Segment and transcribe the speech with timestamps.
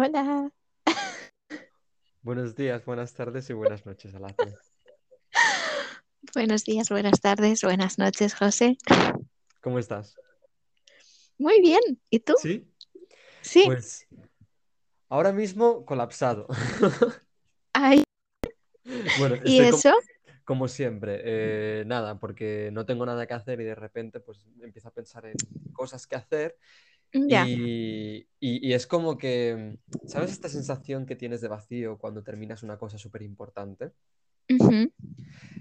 [0.00, 0.52] Hola.
[2.22, 4.56] Buenos días, buenas tardes y buenas noches, Alacia.
[6.32, 8.78] Buenos días, buenas tardes, buenas noches, José.
[9.60, 10.14] ¿Cómo estás?
[11.36, 11.80] Muy bien.
[12.10, 12.34] ¿Y tú?
[12.40, 12.64] ¿Sí?
[13.40, 13.62] Sí.
[13.64, 14.06] Pues
[15.08, 16.46] ahora mismo colapsado.
[17.72, 18.04] Ay,
[19.18, 19.92] Bueno, ¿y como, eso?
[20.44, 21.22] como siempre.
[21.24, 25.26] eh, nada, porque no tengo nada que hacer y de repente pues empiezo a pensar
[25.26, 25.34] en
[25.72, 26.56] cosas que hacer
[27.26, 32.62] Y, y- y es como que, ¿sabes esta sensación que tienes de vacío cuando terminas
[32.62, 33.92] una cosa súper importante?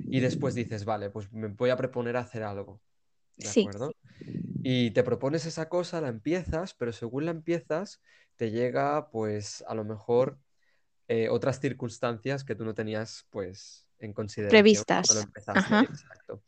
[0.09, 2.81] Y después dices, vale, pues me voy a proponer a hacer algo,
[3.37, 3.61] ¿de Sí.
[3.61, 3.95] acuerdo?
[4.63, 8.01] Y te propones esa cosa, la empiezas, pero según la empiezas,
[8.37, 10.39] te llega, pues, a lo mejor
[11.09, 15.27] eh, otras circunstancias que tú no tenías, pues, en consideración cuando Previstas.
[15.27, 15.75] empezaste.
[15.75, 15.83] Ajá.
[15.83, 16.43] Exacto.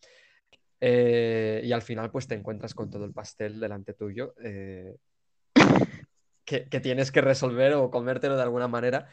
[0.82, 4.96] Eh, y al final, pues, te encuentras con todo el pastel delante tuyo, eh,
[6.46, 9.10] que, que tienes que resolver o comértelo de alguna manera,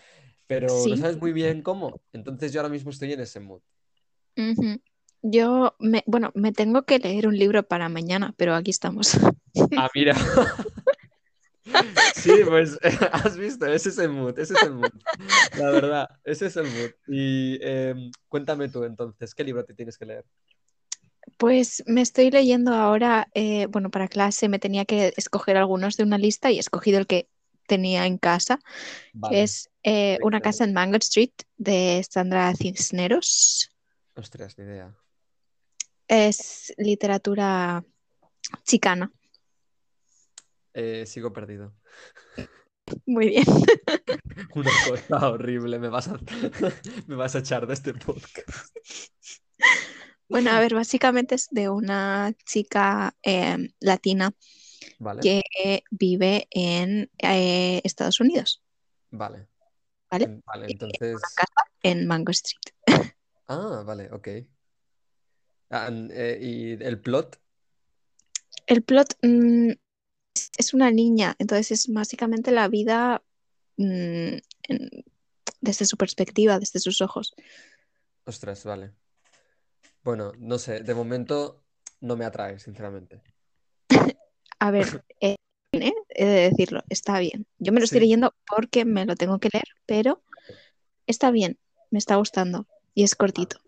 [0.46, 2.00] pero no sabes muy bien cómo.
[2.12, 3.60] Entonces yo ahora mismo estoy en ese mood.
[5.22, 9.18] Yo, me, bueno, me tengo que leer un libro para mañana, pero aquí estamos.
[9.76, 10.14] Ah, mira.
[12.14, 12.78] Sí, pues
[13.12, 14.90] has visto, ese es el mood, ese es el mood.
[15.58, 16.90] La verdad, ese es el mood.
[17.08, 20.24] Y em, cuéntame tú entonces, ¿qué libro te tienes que leer?
[21.36, 26.04] Pues me estoy leyendo ahora, eh, bueno, para clase me tenía que escoger algunos de
[26.04, 27.28] una lista y he escogido el que
[27.66, 28.58] tenía en casa,
[29.28, 33.70] que es eh, Una casa en Mango Street de Sandra Cisneros.
[34.14, 34.96] Ostras, ni idea.
[36.08, 37.84] Es literatura
[38.64, 39.12] chicana.
[40.72, 41.74] Eh, sigo perdido.
[43.04, 43.44] Muy bien.
[44.54, 46.18] Una cosa horrible, me vas a,
[47.06, 48.76] me vas a echar de este podcast.
[50.28, 54.32] Bueno, a ver, básicamente es de una chica eh, latina
[54.98, 58.62] Vale, que vive en eh, Estados Unidos,
[59.10, 59.46] vale.
[60.10, 60.24] ¿vale?
[60.24, 61.34] En- Vale, Y tiene una entonces...
[61.36, 62.74] casa en Mango Street.
[63.48, 64.28] Ah, vale, ok.
[65.70, 67.40] Ah, eh, ¿y el plot?
[68.66, 69.70] El plot mm,
[70.58, 73.22] es, una niña, entonces es básicamente la vida
[73.76, 74.36] mm,
[74.68, 75.04] en-
[75.60, 77.34] desde su perspectiva, desde sus ojos.
[78.24, 78.92] Ostras, vale.
[80.06, 81.64] Bueno, no sé, de momento
[82.00, 83.22] no me atrae, sinceramente.
[84.60, 84.86] A ver,
[85.20, 85.34] eh,
[85.72, 85.92] ¿eh?
[86.10, 87.44] he de decirlo, está bien.
[87.58, 90.22] Yo me lo estoy leyendo porque me lo tengo que leer, pero
[91.08, 91.58] está bien,
[91.90, 93.58] me está gustando y es cortito.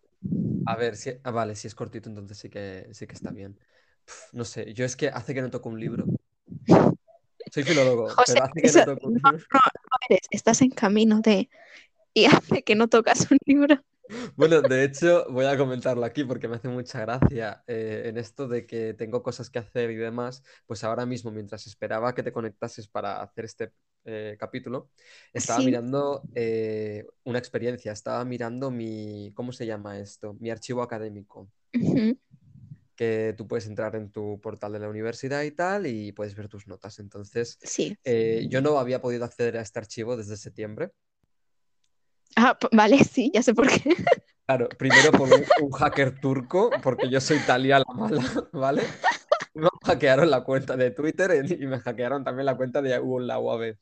[0.66, 1.10] A ver, si...
[1.24, 3.58] ah, vale, si es cortito, entonces sí que, sí que está bien.
[4.32, 6.06] No sé, yo es que hace que no toco un libro.
[7.50, 9.46] Soy filólogo, José, pero hace que eso no toco un no, libro.
[9.52, 11.50] no, no eres, estás en camino de
[12.14, 13.82] y hace que no tocas un libro.
[14.36, 18.48] Bueno, de hecho, voy a comentarlo aquí porque me hace mucha gracia eh, en esto
[18.48, 20.42] de que tengo cosas que hacer y demás.
[20.66, 23.72] Pues ahora mismo, mientras esperaba que te conectases para hacer este
[24.04, 24.90] eh, capítulo,
[25.32, 30.34] estaba Sí, mirando eh, una experiencia, estaba mirando mi, ¿cómo se llama esto?
[30.40, 31.50] Mi archivo académico.
[32.96, 36.48] que tú puedes entrar en tu portal de la universidad y tal y puedes ver
[36.48, 36.98] tus notas.
[36.98, 37.96] Entonces, sí.
[38.48, 40.90] yo no había podido acceder a este archivo desde septiembre.
[42.36, 43.94] Ah, vale, sí, ya sé por qué.
[44.46, 48.22] Claro, primero por un, un hacker turco, porque yo soy Talia la mala,
[48.52, 48.82] ¿vale?
[49.54, 53.38] Me hackearon la cuenta de Twitter y me hackearon también la cuenta de U- la
[53.40, 53.78] UAB.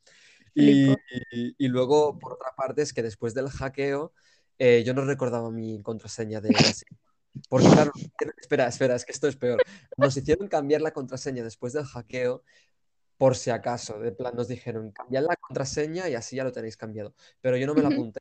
[0.55, 0.93] Y,
[1.31, 4.13] y- y luego, por otra parte, es que después del hackeo,
[4.59, 6.51] eh, yo no recordaba mi contraseña de
[7.49, 7.91] Porque claro,
[8.39, 9.63] espera, espera, es que esto es peor.
[9.97, 12.43] Nos hicieron cambiar la contraseña después del hackeo
[13.17, 13.99] por si acaso.
[13.99, 17.15] De plan, nos dijeron, cambiad la contraseña y así ya lo tenéis cambiado.
[17.41, 18.19] Pero yo no me la apunté.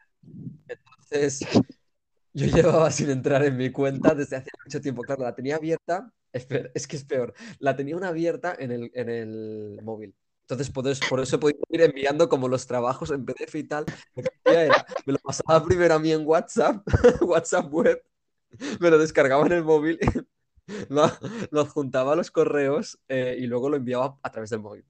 [0.68, 1.40] Entonces,
[2.32, 5.02] yo llevaba sin entrar en mi cuenta desde hace mucho tiempo.
[5.02, 6.12] Claro, la tenía abierta.
[6.32, 7.32] Es que es peor.
[7.58, 10.14] La tenía una abierta en el, en el móvil.
[10.42, 13.84] Entonces, por eso, por eso podido ir enviando como los trabajos en PDF y tal.
[14.14, 16.86] Lo que era, me lo pasaba primero a mí en WhatsApp,
[17.22, 18.00] WhatsApp web,
[18.78, 19.98] me lo descargaba en el móvil,
[20.88, 21.10] lo,
[21.50, 24.84] lo adjuntaba a los correos eh, y luego lo enviaba a través del móvil.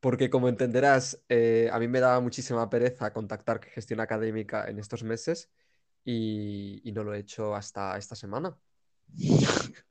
[0.00, 5.02] Porque como entenderás, eh, a mí me daba muchísima pereza contactar gestión académica en estos
[5.02, 5.50] meses
[6.04, 8.56] y, y no lo he hecho hasta esta semana.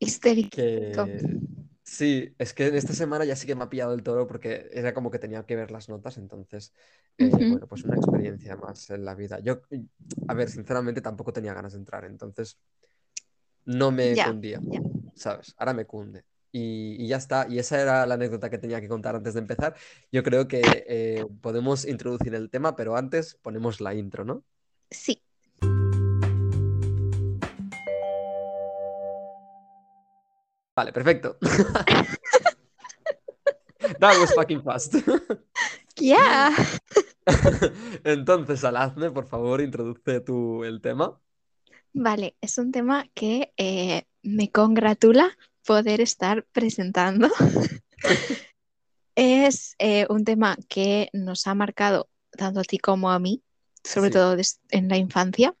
[0.00, 0.50] Histérico.
[0.50, 1.38] Que
[1.82, 4.68] sí, es que en esta semana ya sí que me ha pillado el toro porque
[4.72, 6.74] era como que tenía que ver las notas, entonces,
[7.18, 9.40] eh, bueno, pues una experiencia más en la vida.
[9.40, 9.62] Yo,
[10.26, 12.58] a ver, sinceramente tampoco tenía ganas de entrar, entonces
[13.64, 14.62] no me Ya, cundía.
[15.14, 15.54] ¿sabes?
[15.58, 16.24] Ahora me cunde.
[16.52, 17.46] Y, y ya está.
[17.48, 19.74] Y esa era la anécdota que tenía que contar antes de empezar.
[20.12, 24.44] Yo creo que eh, podemos introducir el tema, pero antes ponemos la intro, ¿no?
[24.90, 25.22] Sí.
[30.76, 31.38] Vale, perfecto.
[34.00, 34.94] That was fucking fast.
[35.96, 36.50] Ya.
[38.04, 41.20] Entonces, Alazne, por favor, introduce tú el tema.
[41.92, 47.28] Vale, es un tema que eh, me congratula poder estar presentando.
[49.14, 53.42] es eh, un tema que nos ha marcado tanto a ti como a mí,
[53.84, 54.14] sobre Sí.
[54.14, 54.36] todo
[54.70, 55.54] en la infancia,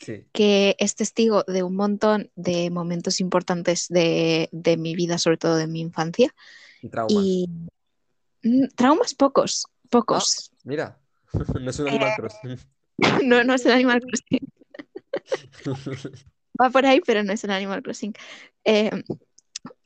[0.00, 5.38] Sí, que es testigo de un montón de momentos importantes de, de mi vida, sobre
[5.38, 6.34] todo de mi infancia.
[6.82, 7.24] y traumas.
[7.24, 7.46] Y
[8.42, 10.50] mm, traumas pocos, pocos.
[10.64, 11.00] Mira,
[11.60, 12.58] no es un Animal Eh, Crossing.
[13.24, 14.52] No, no es el Animal Crossing.
[16.60, 18.12] Va por ahí, pero no es el Animal Crossing.
[18.64, 18.90] Eh,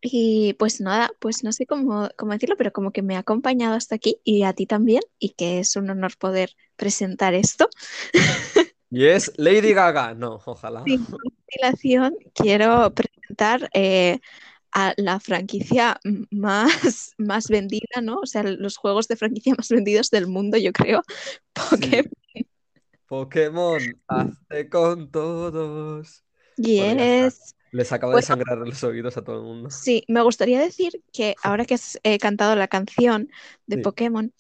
[0.03, 3.75] y pues nada, pues no sé cómo, cómo decirlo, pero como que me ha acompañado
[3.75, 7.69] hasta aquí y a ti también, y que es un honor poder presentar esto.
[8.95, 10.13] Y es Lady Gaga.
[10.13, 10.85] No, ojalá.
[10.85, 11.07] Sin
[11.51, 14.21] dilación, quiero presentar eh,
[14.71, 15.99] a la franquicia
[16.31, 18.19] más, más vendida, ¿no?
[18.19, 21.03] O sea, los juegos de franquicia más vendidos del mundo, yo creo.
[21.55, 22.13] Pokémon.
[23.07, 26.23] Pokémon, hazte con todos.
[26.57, 27.55] Podría Yes.
[27.73, 28.27] Les acaba de Bueno.
[28.27, 29.71] sangrar los oídos a todo el mundo.
[29.71, 33.29] Sí, me gustaría decir que ahora que has eh, cantado la canción
[33.67, 33.83] de Sí.
[33.83, 34.33] Pokémon,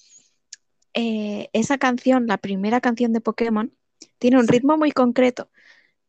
[0.94, 3.72] eh, esa canción, la primera canción de Pokémon,
[4.18, 5.50] tiene un ritmo muy concreto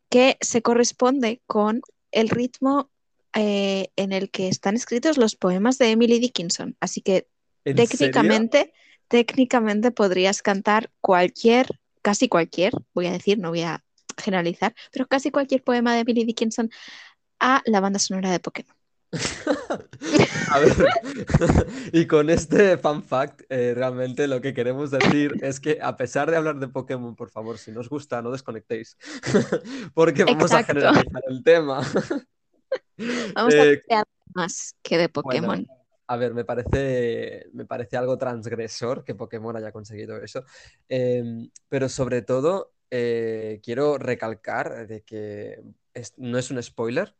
[0.09, 1.81] que se corresponde con
[2.11, 2.91] el ritmo
[3.35, 6.75] eh, en el que están escritos los poemas de Emily Dickinson.
[6.79, 7.27] Así que
[7.63, 8.73] técnicamente,
[9.07, 11.67] técnicamente podrías cantar cualquier,
[12.01, 13.83] casi cualquier, voy a decir, no voy a
[14.21, 16.69] generalizar, pero casi cualquier poema de Emily Dickinson
[17.45, 18.73] a la banda sonora de Pokémon.
[20.53, 20.73] A ver,
[21.93, 26.31] y con este fun fact, eh, realmente lo que queremos decir es que a pesar
[26.31, 28.97] de hablar de Pokémon, por favor, si no os gusta, no desconectéis,
[29.93, 31.81] porque vamos a generalizar el tema.
[33.35, 35.65] Vamos Eh, a hablar más que de Pokémon.
[35.65, 40.43] Bueno, a ver, me parece, me parece algo transgresor que Pokémon haya conseguido eso.
[40.87, 45.61] Em, pero sobre todo, eh, quiero recalcar de que
[45.93, 47.15] es- no es un spoiler,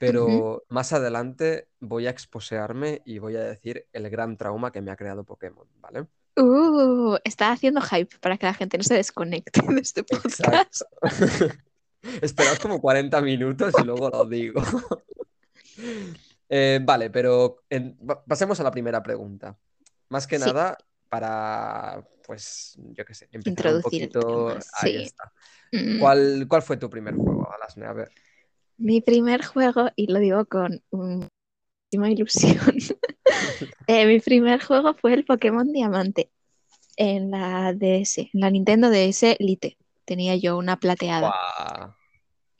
[0.00, 4.90] pero más adelante voy a exposearme y voy a decir el gran trauma que me
[4.90, 6.06] ha creado Pokémon, ¿vale?
[6.36, 10.82] Uh, está haciendo hype para que la gente no se desconecte de este podcast.
[12.22, 14.62] Esperad como 40 minutos y luego lo digo.
[16.52, 17.96] Eh, vale, pero en-
[18.26, 19.56] pasemos a la primera pregunta.
[20.08, 20.44] Más que Sí.
[20.44, 20.76] nada
[21.08, 24.48] para, pues, yo qué sé, empezar un Introducir el poquito.
[24.48, 25.02] tema, Ahí sí.
[25.04, 25.32] está.
[25.70, 26.00] Mm.
[26.00, 27.86] ¿Cuál, cuál fue tu primer juego, Alasne?
[27.86, 28.10] A ver.
[28.80, 32.56] Mi primer juego, y lo digo con muchísima ilusión,
[33.86, 36.30] eh, mi primer juego fue el Pokémon Diamante
[36.96, 39.76] en la DS, en la Nintendo DS Lite.
[40.06, 41.34] Tenía yo una plateada.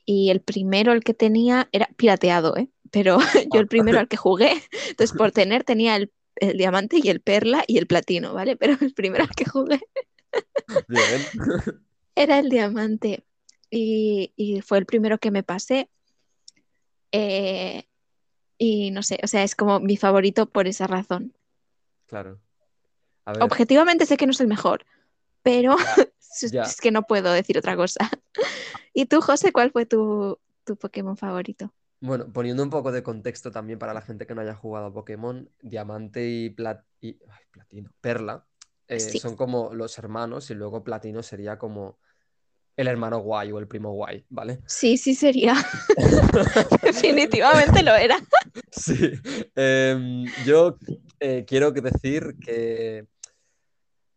[0.04, 2.68] Y el primero, el que tenía, era pirateado, ¿eh?
[2.90, 3.18] Pero
[3.54, 4.52] yo el primero al que jugué,
[4.88, 8.56] entonces por tener tenía el, el diamante y el perla y el platino, ¿vale?
[8.56, 9.80] Pero el primero al que jugué
[10.86, 11.22] Bien.
[12.14, 13.24] era el diamante
[13.70, 15.88] y, y fue el primero que me pasé.
[17.12, 17.84] Eh,
[18.58, 21.34] y no sé, o sea, es como mi favorito por esa razón.
[22.06, 22.40] Claro.
[23.24, 24.84] A ver, Objetivamente sé que no es el mejor,
[25.42, 25.76] pero
[26.42, 26.62] es, ya.
[26.62, 28.10] es que no puedo decir otra cosa.
[28.92, 31.72] ¿Y tú, José, cuál fue tu, tu Pokémon favorito?
[32.00, 34.92] Bueno, poniendo un poco de contexto también para la gente que no haya jugado a
[34.92, 38.46] Pokémon, Diamante y, Plat y ay, Platino, Perla,
[38.88, 39.18] eh, Sí.
[39.18, 41.98] son como los hermanos y luego Platino sería como
[42.80, 44.60] el hermano guay o el primo guay, ¿vale?
[44.66, 45.54] Sí, sí sería.
[46.82, 48.18] Definitivamente lo era.
[48.70, 49.12] Sí.
[49.54, 50.76] Em, yo
[51.18, 53.06] eh, quiero decir que,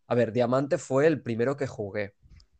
[0.06, 2.14] a ver, Diamante fue el primero que jugué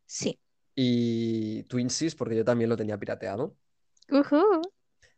[0.06, 0.38] Sí.
[0.74, 3.56] y Twinsies porque yo también lo tenía pirateado.
[4.10, 4.60] Ujú.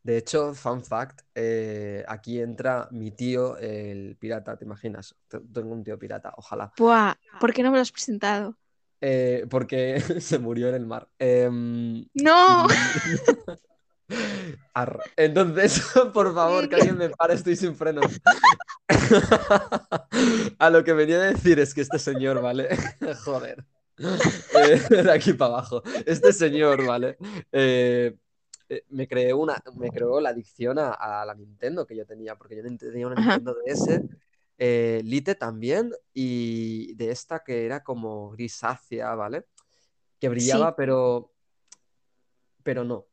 [0.03, 5.17] De hecho, fun fact, eh, aquí entra mi tío, el pirata, ¿te imaginas?
[5.29, 6.73] Tengo un tío pirata, ojalá.
[6.79, 8.57] Buah, ¿por qué no me lo has presentado?
[9.01, 11.09] Eh, porque se murió en el mar.
[11.19, 12.67] Em, ¡No!
[15.17, 15.83] Entonces,
[16.15, 18.21] por favor, que alguien me pare, estoy sin frenos.
[20.59, 22.69] A lo que venía a decir es que este señor, ¿vale?
[23.25, 23.65] Joder.
[23.99, 25.83] Eh, de aquí para abajo.
[26.05, 27.17] Este señor, ¿vale?
[27.51, 28.15] Eh,
[28.69, 32.37] eh, me creó una, me creó la adicción a, a la Nintendo que yo tenía,
[32.37, 33.17] porque yo tenía una.
[33.17, 34.03] Nintendo DS,
[34.59, 39.47] eh, Lite también, y de esta que era como grisácea, ¿vale?
[40.19, 41.33] Que brillaba, pero,
[42.63, 43.07] pero no.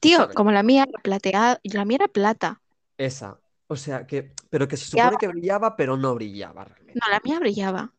[0.00, 0.34] Tío, ¿sabes?
[0.34, 2.60] como la mía era plateada, la mía era plata.
[2.98, 3.40] Esa.
[3.66, 5.12] O sea, que, pero que se Brillaba.
[5.12, 7.00] supone que brillaba, pero no brillaba realmente.
[7.02, 7.94] No, la mía brillaba.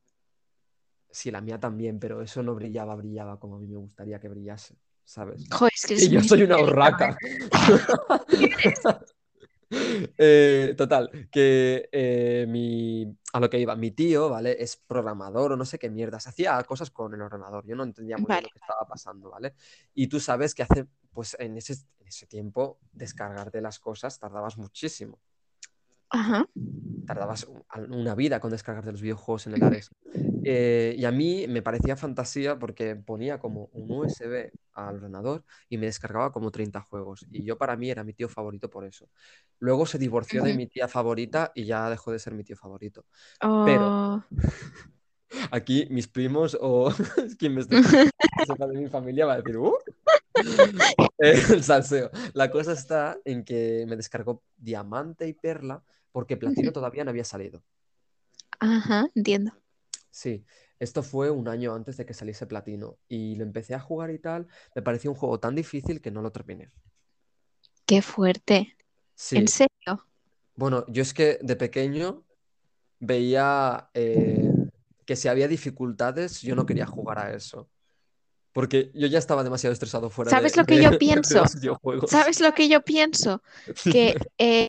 [1.09, 4.27] Sí, la mía también, pero eso no brillaba, brillaba como a mí me gustaría que
[4.29, 5.47] brillase, ¿sabes?
[5.49, 7.17] Joder, es que Y yo soy una urraca.
[10.17, 14.55] Eh, total, que eh, mi, a lo que iba, mi tío, ¿vale?
[14.61, 16.27] Es programador o no sé qué mierdas.
[16.27, 17.65] Hacía cosas con el ordenador.
[17.65, 19.53] Yo no entendía muy bien lo que estaba pasando, ¿vale?
[19.93, 24.57] Y tú sabes que hace, pues en ese, en ese tiempo, descargarte las cosas tardabas
[24.57, 25.19] muchísimo.
[26.09, 26.47] Ajá.
[27.05, 29.89] Tardabas un- una vida con descargarte los videojuegos en el Ares.
[30.43, 35.77] Eh, y a mí me parecía fantasía porque ponía como un USB al ordenador y
[35.77, 37.25] me descargaba como 30 juegos.
[37.31, 39.09] Y yo para mí era mi tío favorito por eso.
[39.59, 43.05] Luego se divorció de mi tía favorita y ya dejó de ser mi tío favorito.
[43.65, 44.23] Pero Oh,
[45.51, 46.89] aquí mis primos o
[47.39, 47.75] quien me esté
[48.67, 49.73] de mi familia va a decir, "Uh".
[51.17, 52.11] El salseo.
[52.33, 57.23] La cosa está en que me descargó Diamante y Perla porque Platino todavía no había
[57.23, 57.63] salido.
[58.59, 59.51] Ajá, entiendo.
[60.11, 60.45] Sí,
[60.79, 64.19] esto fue un año antes de que saliese Platino y lo empecé a jugar y
[64.19, 64.47] tal.
[64.75, 66.71] Me pareció un juego tan difícil que no lo terminé.
[67.85, 68.75] Qué fuerte.
[69.31, 70.05] ¿En Sí, serio?
[70.55, 72.23] bueno, yo es que de pequeño
[72.99, 74.51] veía eh,
[75.05, 77.69] que si había dificultades, yo no quería jugar a eso.
[78.53, 81.43] Porque yo ya estaba demasiado estresado fuera de, ¿Sabes lo que de- yo de pienso?
[82.07, 83.41] ¿Sabes lo que yo pienso?
[83.91, 84.67] Que eh,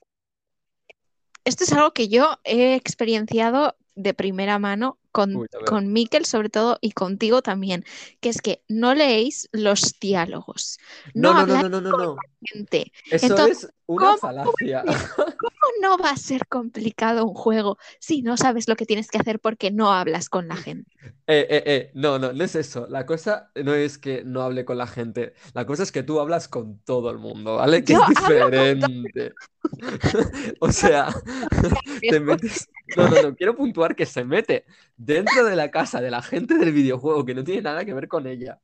[1.45, 6.51] esto es algo que yo he experienciado de primera mano con, Uy, con Miquel sobre
[6.51, 7.87] todo y contigo también,
[8.21, 10.79] que es que no leéis los diálogos,
[11.15, 12.93] No, no no, no, no, no, no, gente.
[13.11, 14.85] Eso Entonces, es una ¿cómo falacia.
[14.85, 19.19] ¿Cómo no va a ser complicado un juego si no sabes lo que tienes que
[19.19, 20.91] hacer porque no hablas con la gente?
[21.27, 22.87] Eh, eh, eh, no, no, no es eso.
[22.89, 25.35] La cosa no es que no hable con la gente.
[25.55, 27.85] La cosa es que tú hablas con todo el mundo, ¿vale?
[27.85, 29.33] Que Yo es diferente.
[30.61, 31.09] O sea,
[32.01, 32.69] te metes.
[32.97, 33.35] No, no, no.
[33.35, 34.65] Quiero puntuar que se mete
[34.97, 38.07] dentro de la casa de la gente del videojuego que no tiene nada que ver
[38.07, 38.61] con ella.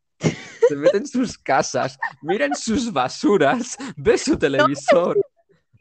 [0.68, 5.18] Se mete en sus casas, mira en sus basuras, ve su televisor,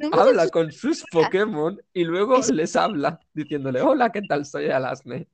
[0.01, 4.45] No habla con sus Pokémon y luego Es- les habla diciéndole, hola, ¿qué tal?
[4.45, 5.27] Soy Alasne.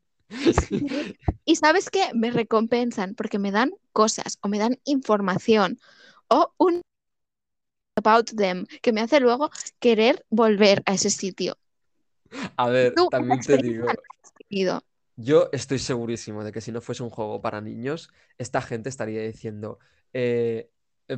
[1.45, 2.11] Y sabes qué?
[2.13, 5.79] Me recompensan porque me dan cosas o me dan información
[6.27, 6.81] o un
[7.95, 11.57] about them que me hace luego querer volver a ese sitio.
[12.57, 13.87] A ver, Tú, también te digo,
[14.51, 14.81] no
[15.15, 19.21] yo estoy segurísimo de que si no fuese un juego para niños, esta gente estaría
[19.23, 19.79] diciendo,
[20.13, 20.69] eh,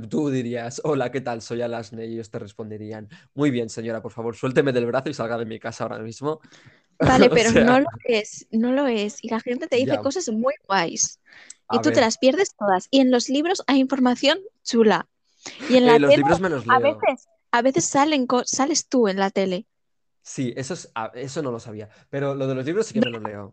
[0.10, 1.42] tú dirías, hola, ¿qué tal?
[1.42, 5.14] Soy Alasne y ellos te responderían, muy bien, señora, por favor, suélteme del brazo y
[5.14, 6.40] salga de mi casa ahora mismo.
[7.00, 9.24] Vale, pero sea, no lo es, no lo es.
[9.24, 10.02] Y la gente te dice Ya.
[10.02, 11.20] cosas muy guays.
[11.72, 12.88] Y a tú te las pierdes todas.
[12.92, 15.08] Y en los libros hay información chula.
[15.70, 17.00] Y en la eh, los tele, libros me los a leo.
[17.00, 19.66] veces, a veces salen sales tú en la tele.
[20.22, 23.10] Sí, eso, es, eso no lo sabía, pero lo de los libros sí que me
[23.10, 23.50] los leo.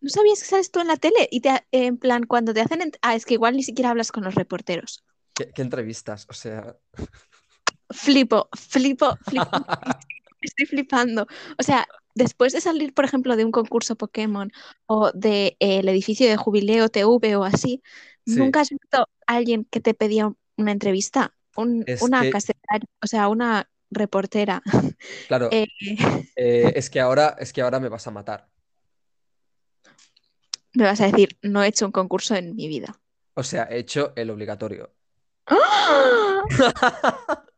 [0.00, 1.28] ¿No sabías que sales tú en la tele?
[1.30, 2.92] Y te, en plan, cuando te hacen...
[3.02, 5.02] Ah, es que igual ni siquiera hablas con los reporteros.
[5.34, 6.26] ¿Qué, qué entrevistas?
[6.30, 6.76] O sea,
[7.90, 9.48] Flipo, flipo, flipo.
[10.40, 11.26] Estoy flipando.
[11.58, 14.52] O sea, después de salir, por ejemplo, de un concurso Pokémon
[14.86, 15.56] o del
[15.88, 17.82] edificio de Jubileo TV o así,
[18.26, 21.34] sí, ¿nunca has visto a alguien que te pedía una entrevista?
[21.56, 24.62] Un- una que, casetaria, o sea, una reportera.
[25.26, 25.66] claro, Eh,
[26.36, 28.48] eh, es que ahora, es que ahora me vas a matar.
[30.74, 33.00] me vas a decir, no he hecho un concurso en mi vida.
[33.34, 34.93] O sea, he hecho el obligatorio.
[35.46, 36.42] ¡Ah!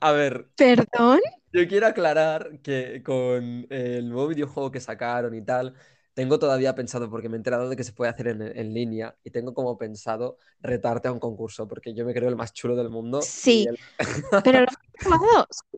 [0.00, 1.20] A ver, ¿Perdón?
[1.52, 5.74] yo quiero aclarar que con el nuevo videojuego que sacaron y tal,
[6.12, 9.16] tengo todavía pensado, porque me he enterado de que se puede hacer en, en línea,
[9.22, 12.74] y tengo como pensado retarte a un concurso, porque yo me creo el más chulo
[12.74, 13.22] del mundo.
[13.22, 13.78] Sí, el...
[14.44, 15.20] pero los son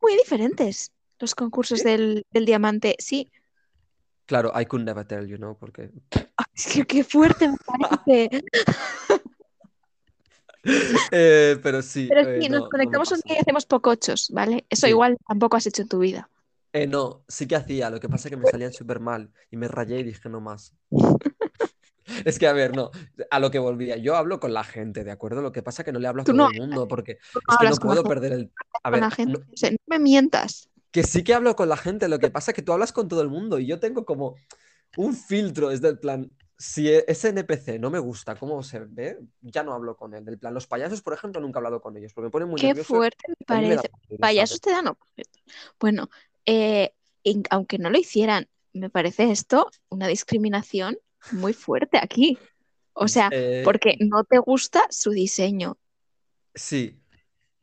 [0.01, 1.85] muy diferentes los concursos ¿Sí?
[1.85, 2.97] del, del diamante.
[2.99, 3.31] Sí,
[4.31, 5.57] Claro, I could never tell you, ¿no?
[5.59, 5.91] Porque...
[6.13, 8.45] Ay, que qué fuerte me parece.
[11.13, 14.29] Eh, pero sí, Pero eh, sí, no, nos no conectamos un día y hacemos pocochos,
[14.33, 14.67] ¿vale?
[14.69, 14.91] Eso Sí.
[14.91, 16.29] igual tampoco has hecho en tu vida.
[16.73, 19.57] Eh, no, sí que hacía, lo que pasa es que me salían súper mal y
[19.57, 20.73] me rayé y dije no más.
[22.25, 22.91] Es que, a ver, no,
[23.31, 25.43] a lo que volvía, yo hablo con la gente, ¿de acuerdo?
[25.43, 27.57] Lo que pasa es que no le hablo a todo no el mundo porque es
[27.59, 28.53] que no puedo perder el...
[28.83, 29.39] A con la ver, gente.
[29.39, 30.69] no- O sea, no me mientas.
[30.91, 33.09] que sí que hablo con la gente, lo que pasa es que tú hablas con
[33.09, 34.37] todo el mundo y yo tengo como
[34.97, 39.19] un filtro, es del plan, si e- ese NPC no me gusta cómo se ve,
[39.41, 40.25] ya no hablo con él.
[40.27, 42.61] Del plan, los payasos, por ejemplo, nunca he hablado con ellos porque me ponen muy
[42.61, 43.91] Qué nervioso fuerte me parece.
[44.21, 44.85] Payasos te dan.
[45.81, 46.11] Bueno,
[46.45, 46.93] eh,
[47.49, 50.99] aunque no lo hicieran, me parece esto una discriminación
[51.33, 52.39] muy fuerte aquí.
[52.93, 55.79] O sea, Eh, porque no te gusta su diseño.
[56.55, 57.01] sí,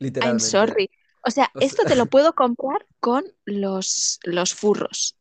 [0.00, 0.44] literalmente.
[0.44, 0.90] sorry.
[1.24, 5.16] O sea, O sea- esto te lo puedo comprar con los, los furros.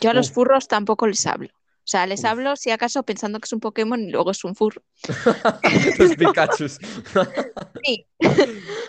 [0.00, 1.50] Yo a los furros tampoco les hablo.
[1.88, 4.54] O sea, les hablo si acaso pensando que es un Pokémon y luego es un
[4.54, 4.82] furro.
[5.98, 6.78] Los Pikachus.
[7.82, 8.06] Sí.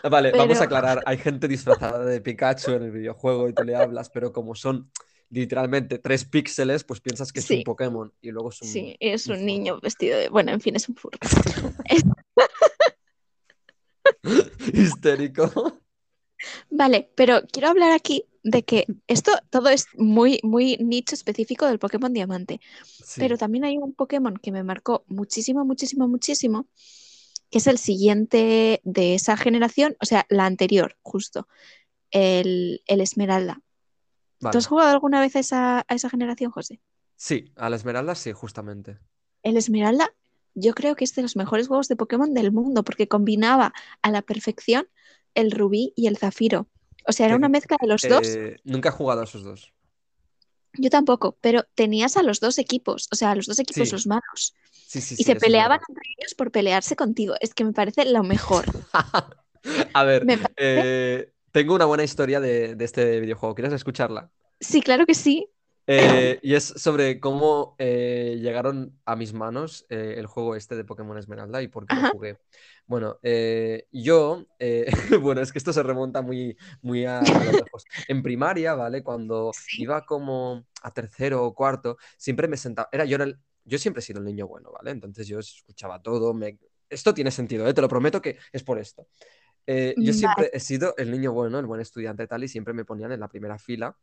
[0.03, 1.01] Vale, vamos a aclarar.
[1.05, 4.91] Hay gente disfrazada de Pikachu en el videojuego y tú le hablas, pero como son
[5.29, 7.57] literalmente tres píxeles, pues piensas que es Sí.
[7.59, 8.67] un Pokémon y luego es un.
[8.67, 10.27] Sí, es un un niño vestido de...
[10.27, 11.17] Bueno, en fin, es un furro.
[14.73, 15.79] Histérico.
[16.69, 21.79] Vale, pero quiero hablar aquí de que esto todo es muy, muy nicho específico del
[21.79, 22.59] Pokémon Diamante.
[22.83, 23.19] Sí.
[23.19, 26.67] Pero también hay un Pokémon que me marcó muchísimo, muchísimo, muchísimo,
[27.49, 31.47] que es el siguiente de esa generación, o sea, la anterior, justo,
[32.11, 33.61] el, el Esmeralda.
[34.39, 34.51] Vale.
[34.51, 36.79] ¿Tú has jugado alguna vez a esa, a esa generación, José?
[37.15, 38.99] Sí, a la Esmeralda sí, justamente.
[39.43, 40.13] El Esmeralda,
[40.53, 44.11] yo creo que es de los mejores juegos de Pokémon del mundo, porque combinaba a
[44.11, 44.87] la perfección
[45.35, 46.67] el rubí y el zafiro.
[47.07, 48.27] O sea, era una mezcla de los dos.
[48.27, 49.73] Eh, nunca he jugado a esos dos.
[50.73, 53.91] Yo tampoco, pero tenías a los dos equipos, o sea, a los dos equipos Sí.
[53.93, 54.53] los malos.
[54.71, 57.33] Sí, sí, Y se peleaban entre ellos por pelearse contigo.
[57.41, 58.65] Es que me parece lo mejor.
[59.93, 63.55] A ver, parece- eh, tengo una buena historia de, de este videojuego.
[63.55, 64.31] ¿Quieres escucharla?
[64.59, 65.49] Sí, claro que sí.
[65.91, 70.83] Eh, y es sobre cómo eh, llegaron a mis manos eh, el juego este de
[70.85, 72.01] Pokémon Esmeralda y por qué Ajá.
[72.03, 72.37] lo jugué.
[72.85, 74.85] Bueno, eh, yo, eh,
[75.21, 77.85] bueno, es que esto se remonta muy, muy a, a lo lejos.
[78.07, 79.01] En primaria, ¿vale?
[79.03, 79.81] Cuando Sí.
[79.81, 83.99] iba como a tercero o cuarto, siempre me sentaba, era yo, era el- yo siempre
[84.01, 84.91] he sido el niño bueno, ¿vale?
[84.91, 86.59] Entonces yo escuchaba todo, me...
[86.89, 87.73] esto tiene sentido, ¿eh?
[87.73, 89.07] Te lo prometo que es por esto.
[89.99, 93.11] Yo siempre he sido el niño bueno, el buen estudiante tal, y siempre me ponían
[93.11, 93.95] en la primera fila.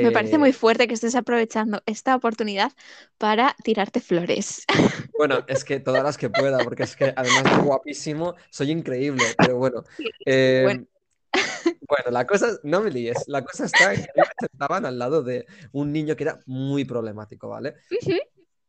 [0.00, 2.72] Me parece Eh, muy fuerte que estés aprovechando esta oportunidad
[3.18, 4.64] para tirarte flores.
[5.16, 9.34] Bueno, es que todas las que pueda, porque es que además de guapísimo, soy increíble,
[9.38, 9.84] pero bueno.
[10.24, 10.86] eh, Bueno.
[11.80, 15.46] bueno, la cosa, no me líes, la cosa está en que sentaban al lado de
[15.72, 17.76] un niño que era muy problemático, ¿vale?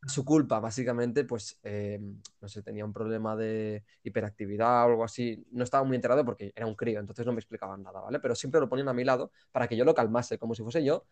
[0.05, 2.00] Su culpa, básicamente, pues, eh,
[2.41, 5.45] no sé, tenía un problema de hiperactividad o algo así.
[5.51, 8.19] No estaba muy enterado porque era un crío, entonces no me explicaban nada, ¿vale?
[8.19, 10.84] Pero siempre lo ponían a mi lado para que yo lo calmase, como si fuese
[10.84, 11.06] yo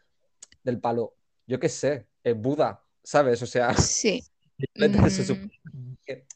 [0.64, 1.16] del palo,
[1.48, 3.42] yo qué sé, eh, Buda, ¿sabes?
[3.42, 4.24] O sea, Sí.
[5.74, 5.94] Mm,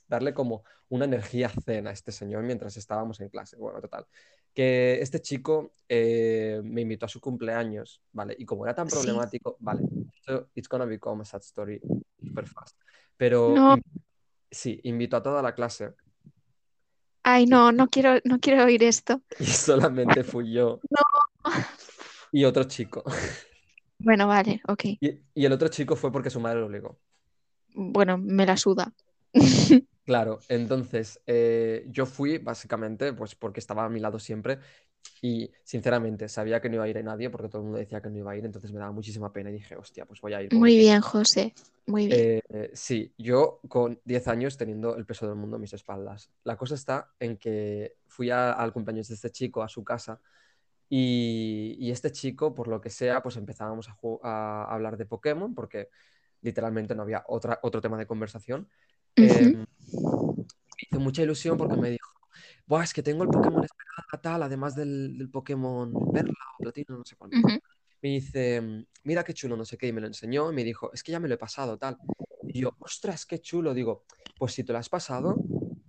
[0.07, 3.57] darle como una energía zen a este señor mientras estábamos en clase.
[3.57, 4.05] Bueno, total.
[4.53, 8.35] Que este chico eh, me invitó a su cumpleaños, ¿vale?
[8.37, 8.95] Y como era tan Sí.
[8.95, 9.81] problemático, vale,
[10.15, 11.81] esto it's gonna become a sad story
[12.43, 12.77] fast.
[13.17, 13.77] Pero No.
[14.51, 15.93] sí, invitó a toda la clase
[17.23, 19.21] Ay, no, no quiero, no quiero oír esto.
[19.39, 20.79] y solamente fui yo
[22.31, 23.03] y otro chico.
[23.99, 24.83] Bueno, vale, ok.
[24.99, 26.99] Y, y el otro chico fue porque su madre lo obligó.
[27.73, 28.93] Bueno, me la suda.
[30.05, 34.59] Claro, entonces eh, yo fui básicamente pues porque estaba a mi lado siempre
[35.21, 38.01] y sinceramente sabía que no iba a ir a nadie porque todo el mundo decía
[38.01, 40.33] que no iba a ir, entonces me daba muchísima pena y dije, hostia, pues voy
[40.33, 40.53] a ir.
[40.53, 40.79] Muy pobrecito".
[40.79, 41.53] bien, José.
[41.87, 42.19] Muy bien.
[42.19, 46.31] Eh, eh, sí, yo con 10 años teniendo el peso del mundo a mis espaldas.
[46.43, 50.21] La cosa está en que fui a- al cumpleaños de este chico a su casa
[50.89, 53.89] y, y este chico, por lo que sea, pues empezábamos
[54.23, 55.89] a, hablar de Pokémon porque
[56.41, 58.69] literalmente no había otra, otro tema de conversación.
[59.15, 59.65] Eh, me
[60.77, 62.09] hizo mucha ilusión porque me dijo,
[62.67, 63.63] Buah, es que tengo el Pokémon
[64.25, 67.29] tal, además del, del Pokémon Perla o Platino, no sé cuál.
[67.31, 67.59] Ujú.
[68.01, 70.91] Me dice, mira qué chulo, no sé qué, y me lo enseñó y me dijo,
[70.93, 71.95] es que ya me lo he pasado tal.
[72.47, 73.73] Y yo, ostras, qué chulo.
[73.75, 74.03] Digo,
[74.39, 75.35] pues si te lo has pasado,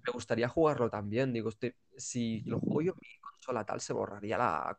[0.07, 1.33] me gustaría jugarlo también.
[1.33, 4.79] Digo, "Este- si lo juego yo en mi consola tal, se borraría la,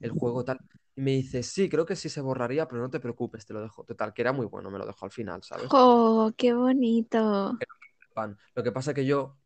[0.00, 0.58] el juego tal.
[0.96, 3.60] Y me dice, sí, creo que sí se borraría, pero no te preocupes, te lo
[3.60, 3.84] dejo.
[3.84, 5.66] Total, que era muy bueno, me lo dejó al final, ¿sabes?
[5.72, 7.52] ¡Oh, qué bonito!
[8.54, 9.36] Lo que pasa que yo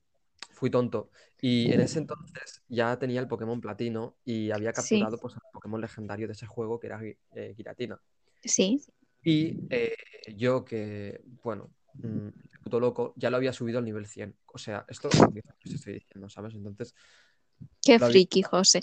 [0.59, 4.99] fui tonto y en ese entonces ya tenía el Pokémon Platino y había Sí.
[5.01, 8.01] capturado pues, el Pokémon legendario de ese juego que era eh, Giratina.
[8.45, 8.83] Sí.
[9.23, 9.95] Y eh,
[10.37, 12.29] yo que, bueno, mm,
[12.65, 14.35] puto loco, ya lo había subido al nivel 100.
[14.47, 16.55] O sea, esto es lo que estoy diciendo, ¿sabes?
[16.55, 16.95] Entonces
[17.83, 18.81] Qué había- friki, José.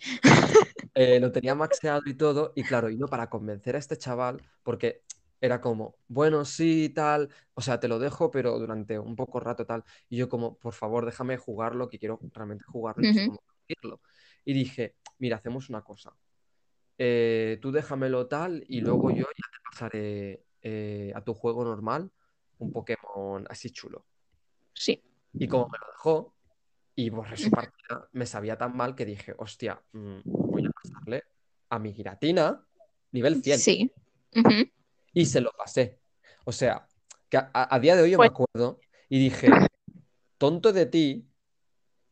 [0.94, 4.42] eh, lo tenía maxeado y todo, y claro, y no para convencer a este chaval,
[4.64, 5.04] porque
[5.46, 9.66] era como, bueno, sí, tal, o sea, te lo dejo, pero durante un poco rato
[9.66, 9.84] tal.
[10.10, 13.28] Y yo como, por favor, déjame jugarlo, que quiero realmente jugarlo y no sé Ujú.
[13.30, 14.02] cómo conseguirlo".
[14.44, 16.14] Y dije, mira, hacemos una cosa.
[16.98, 22.10] Eh, tú déjamelo tal y luego yo ya te pasaré eh, a tu juego normal
[22.60, 24.06] un Pokémon así chulo.
[24.74, 25.04] Sí.
[25.34, 26.36] Y como me lo dejó
[26.96, 31.24] y borré su partida, me sabía tan mal que dije, hostia, mm, voy a pasarle
[31.70, 32.66] a mi Giratina
[33.12, 33.60] nivel 100.
[33.60, 33.92] Sí.
[34.34, 34.70] Ujú.
[35.16, 36.00] Y se lo pasé.
[36.44, 36.88] O sea,
[37.30, 39.50] que a, día de hoy yo Pues- me acuerdo y dije,
[40.38, 41.28] tonto de ti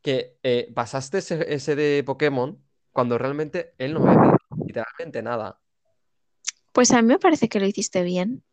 [0.01, 2.59] que eh, pasaste ese, ese de Pokémon
[2.91, 5.59] cuando realmente él no me había pedido literalmente nada.
[6.71, 8.43] Pues a mí me parece que lo hiciste bien.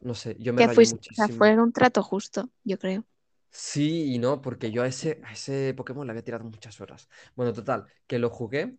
[0.00, 3.04] No sé, yo me Que rayé fuiste, o sea, fue un trato justo, yo creo.
[3.58, 7.08] Sí y no, porque yo a ese, a ese Pokémon le había tirado muchas horas.
[7.34, 8.76] Bueno, total, que lo jugué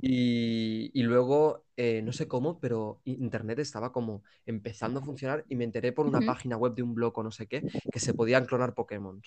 [0.00, 5.56] y, y luego, eh, no sé cómo, pero internet estaba como empezando a funcionar y
[5.56, 8.14] me enteré por una página web de un blog o no sé qué, que se
[8.14, 9.20] podían clonar Pokémon.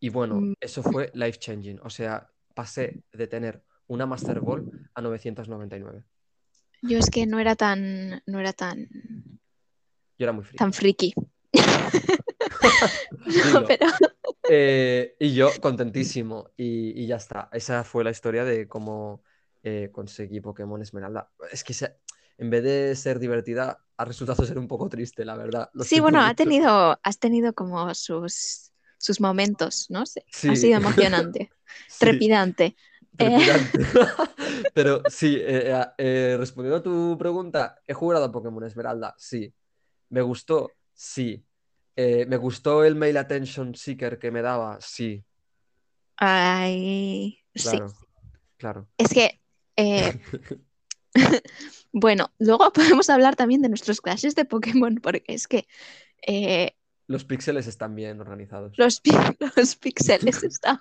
[0.00, 0.54] Y bueno, Mm.
[0.60, 1.78] eso fue life changing.
[1.84, 6.02] O sea, pasé de tener una Master Ball a 999.
[6.82, 8.88] Yo es que no era tan, no era tan,
[10.18, 10.58] Yo era muy friki.
[10.58, 11.14] tan friki.
[13.26, 13.60] Dilo.
[13.60, 13.86] No, pero
[14.48, 16.50] Eh, y yo contentísimo.
[16.56, 17.48] Y, y ya está.
[17.52, 19.22] Esa fue la historia de cómo
[19.62, 21.30] eh, conseguí Pokémon Esmeralda.
[21.52, 21.96] Es que se-
[22.38, 25.70] en vez de ser divertida, ha resultado ser un poco triste, la verdad.
[25.74, 30.06] Lo sí, bueno, ha tenido, has tenido como sus, sus momentos, ¿no?
[30.06, 30.56] sé, Ha Sí.
[30.56, 31.50] sido emocionante,
[31.88, 32.76] Sí, trepidante.
[33.16, 33.78] trepidante.
[34.74, 39.14] Pero sí, eh, eh, eh, respondiendo a tu pregunta, ¿he jugado a Pokémon Esmeralda?
[39.18, 39.52] Sí.
[40.08, 40.70] ¿Me gustó?
[40.94, 41.44] Sí.
[42.02, 44.78] Eh, ¿me gustó el Mail Attention Seeker que me daba?
[44.80, 45.22] Sí,
[46.16, 47.68] Ay, sí.
[47.68, 47.92] claro,
[48.56, 48.88] claro.
[48.96, 49.38] Es que,
[49.76, 50.18] eh,
[51.92, 55.66] bueno, luego podemos hablar también de nuestros clases de Pokémon, porque es que
[56.26, 56.72] eh,
[57.06, 58.72] Los píxeles están bien organizados.
[58.78, 59.02] los,
[59.56, 60.80] los píxeles estaban.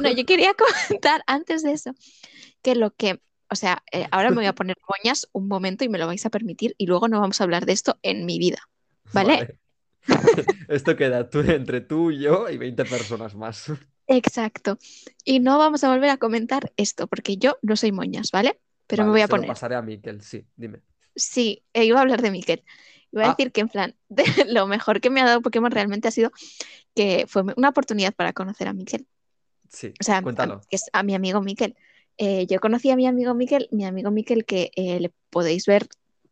[0.00, 1.94] No, yo quería comentar antes de eso
[2.60, 5.88] que lo que, o sea, eh, ahora me voy a poner moñas un momento y
[5.88, 8.40] me lo vais a permitir y luego no vamos a hablar de esto en mi
[8.40, 8.58] vida.
[9.12, 9.58] ¿Vale?
[10.68, 13.70] Esto queda tú- entre tú, yo y 20 personas más.
[14.06, 14.78] Exacto.
[15.24, 18.58] Y no vamos a volver a comentar esto porque yo no soy moñas, ¿vale?
[18.86, 19.48] Pero me voy a se lo poner.
[19.48, 20.80] pasaré a Miquel, sí, dime.
[21.14, 22.64] Sí, eh, iba a hablar de Miquel.
[23.12, 23.34] Iba a Ah.
[23.36, 26.32] decir que en plan, de lo mejor que me ha dado Pokémon realmente ha sido
[26.94, 29.06] que fue una oportunidad para conocer a Miquel.
[29.68, 30.60] Sí, O sea, a- cuéntalo.
[30.68, 31.76] que es a mi amigo Miquel.
[32.18, 35.86] Eh, yo conocí a mi amigo Miquel, mi amigo Miquel que eh, le podéis ver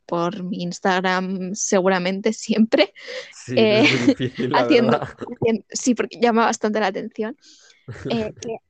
[0.08, 2.94] por mi Instagram seguramente siempre.
[3.30, 4.98] Sí, eh, es difícil, haciendo-
[5.68, 7.36] Sí, porque llama bastante la atención.
[8.08, 8.32] Eh,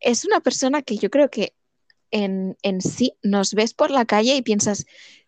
[0.00, 1.54] es una persona que yo creo que
[2.10, 4.86] en, en sí nos ves por la calle y piensas,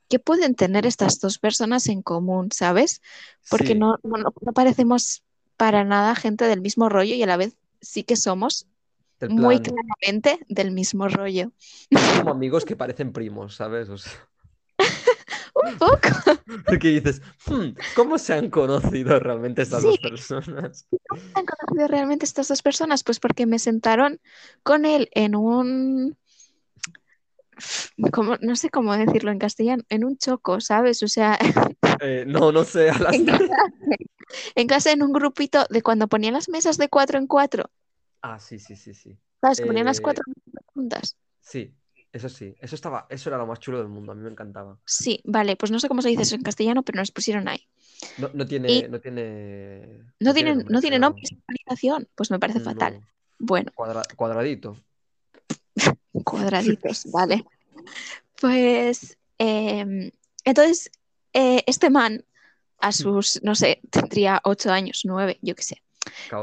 [0.09, 2.50] ¿qué pueden tener estas dos personas en común?
[2.52, 3.00] ¿Sabes?
[3.48, 5.22] Porque Sí, no, no, parecemos
[5.56, 8.66] para nada gente del mismo rollo y a la vez sí que somos
[9.28, 11.52] muy claramente del mismo rollo.
[11.92, 13.88] son como amigos que parecen primos, ¿sabes?
[13.90, 14.12] O sea,
[15.54, 15.98] Un poco.
[16.66, 19.88] porque dices, "Hmm, ¿cómo se han conocido realmente estas Sí.
[19.88, 20.86] dos personas?
[21.34, 23.02] han conocido realmente estas dos personas?
[23.04, 24.20] Pues porque me sentaron
[24.62, 26.16] con él en un,
[28.12, 31.02] como, no sé cómo decirlo en castellano, en un choco, ¿sabes?
[31.02, 31.38] O sea,
[32.02, 33.44] Eh, no, no sé, a las en clase,
[34.54, 37.70] en clase en un grupito de cuando ponían las mesas de cuatro en cuatro,
[38.22, 39.18] Ah, sí, sí, sí, sí.
[39.40, 39.60] ¿sabes?
[39.60, 40.24] Que ponían las Eh, cuatro
[40.66, 41.16] juntas.
[41.40, 41.74] Sí,
[42.12, 44.79] eso sí, eso estaba, eso era lo más chulo del mundo, a mí me encantaba.
[44.85, 47.66] Sí, vale, pues no sé cómo se dice eso en castellano, pero nos pusieron ahí.
[48.18, 52.61] No, no tiene, Y- no tiene, No nombre, no tiene nombre organización, pues me parece
[52.61, 52.94] fatal.
[53.01, 53.07] No,
[53.38, 54.77] Bueno, cuadra- cuadradito.
[56.25, 57.44] cuadraditos, vale.
[58.40, 60.11] Pues em,
[60.44, 60.90] entonces,
[61.33, 62.25] eh, este man,
[62.79, 65.83] a sus, no sé, tendría ocho años, nueve, yo qué sé,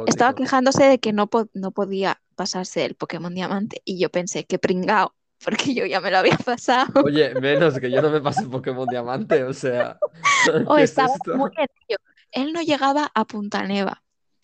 [0.05, 4.45] estaba quejándose de que no, po- no podía pasarse el Pokémon Diamante y yo pensé,
[4.45, 7.01] que pringao, porque yo ya me lo había pasado.
[7.03, 9.97] Oye, menos que yo no me pase Pokémon Diamante, o sea,
[10.65, 11.97] O ¿qué es estaba muy en ello.
[12.31, 14.03] Él no llegaba a Punta Neva.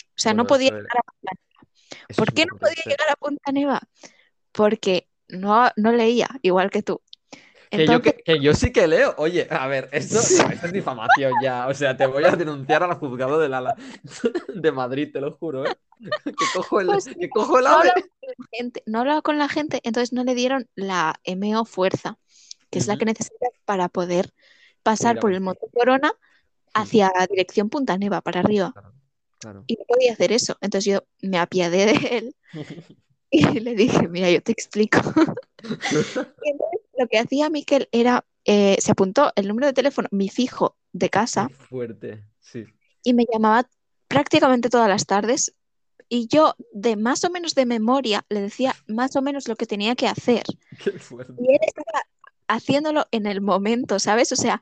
[0.09, 1.31] O sea, no podía llegar a Punta
[1.93, 3.81] eso es ¿Por qué no podía llegar a Punta Neva?
[4.51, 7.01] Porque no, no leía, igual que tú.
[7.69, 9.15] Que yo, que, que yo sí que leo.
[9.17, 11.67] Oye, a ver, esto, esto es difamación ya.
[11.67, 13.75] O sea, te voy a denunciar al juzgado de, la,
[14.53, 15.75] de Madrid, te lo juro, ¿eh?
[16.37, 17.89] Que cojo el, Pues, que cojo el no ave.
[17.89, 21.65] hablaba con la gente, no hablaba con la gente, entonces no le dieron la MO
[21.65, 22.17] fuerza,
[22.69, 24.33] que es la que necesitas para poder
[24.83, 25.65] pasar por el Monte.
[25.73, 26.11] Corona
[26.73, 28.71] hacia dirección Punta Neva, para arriba.
[28.73, 28.93] Claro,
[29.39, 29.63] claro.
[29.67, 30.57] Y no podía hacer eso.
[30.61, 32.35] Entonces yo me apiadé de él
[33.29, 34.99] y le dije, mira, yo te explico.
[35.63, 36.27] Entonces
[36.97, 41.09] lo que hacía Miquel era, eh, se apuntó el número de teléfono, mi fijo de
[41.09, 42.65] casa, fuerte, sí.
[43.03, 43.67] y me llamaba
[44.07, 45.53] prácticamente todas las tardes.
[46.13, 49.65] Y yo, de más o menos de memoria, le decía más o menos lo que
[49.65, 50.43] tenía que hacer.
[50.83, 51.33] Qué fuerte.
[51.39, 52.03] Y él estaba
[52.47, 54.31] haciéndolo en el momento, ¿sabes?
[54.31, 54.61] O sea,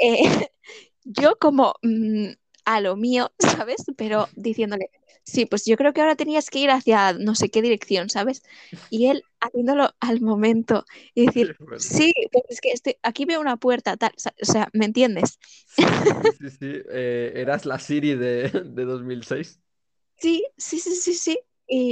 [0.00, 0.48] eh,
[1.04, 2.30] yo como mm,
[2.64, 3.84] a lo mío, ¿sabes?
[3.96, 4.90] Pero diciéndole,
[5.22, 8.42] sí, pues yo creo que ahora tenías que ir hacia no sé qué dirección, ¿sabes?
[8.90, 13.56] Y él haciéndolo al momento y decir, sí, pues es que estoy, aquí veo una
[13.56, 15.38] puerta, tal, o sea, ¿me entiendes?
[15.68, 16.82] Sí, sí, sí, sí.
[16.90, 19.60] Eh, eras la Siri de, de 2006.
[20.24, 21.38] Sí, sí, sí, sí, sí.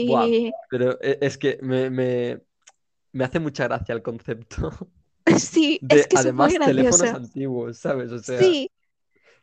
[0.00, 0.32] Buah.
[0.68, 2.42] Pero eh, es que me, me,
[3.12, 4.70] me hace mucha gracia el concepto.
[5.38, 8.12] Sí, De, es que es además, muy teléfonos antiguos, ¿sabes?
[8.12, 8.70] O sea, Sí,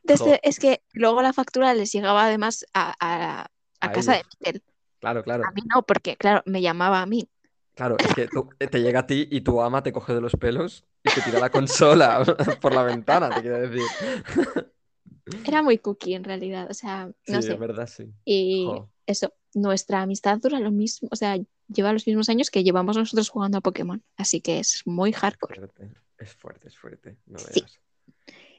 [0.03, 3.47] desde, es que luego la factura les llegaba además a, a-
[3.81, 4.23] a a casa de.
[4.39, 4.63] Miquel.
[4.99, 5.53] Claro, A claro.
[5.53, 7.29] mí no, porque claro, me llamaba a mí.
[7.75, 10.19] Claro, es que tú- eh, te llega a ti y tu ama te coge de
[10.21, 12.23] los pelos y te tira la consola
[12.61, 13.95] por la ventana, te quiero decir.
[15.45, 17.53] Era muy cookie en realidad, o sea, Sí, no en sé.
[17.55, 18.11] verdad sí.
[18.25, 21.37] Y Jo, eso, nuestra amistad dura lo mismo, o sea,
[21.67, 24.03] lleva los mismos años que llevamos nosotros jugando a Pokémon.
[24.17, 25.55] Así que es muy hardcore.
[25.55, 25.89] fuerte.
[26.17, 27.17] Es fuerte, es fuerte.
[27.25, 27.61] No Sí.
[27.61, 27.79] veas.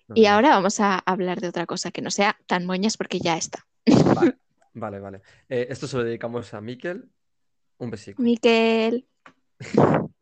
[0.08, 0.32] No Y veas.
[0.32, 3.66] ahora vamos a hablar de otra cosa que no sea tan moñas porque ya está.
[3.86, 4.36] Vale,
[4.74, 5.22] vale, vale.
[5.48, 7.08] Eh, esto se lo dedicamos a Miquel.
[7.78, 8.22] Un besico.
[8.22, 9.06] Miquel,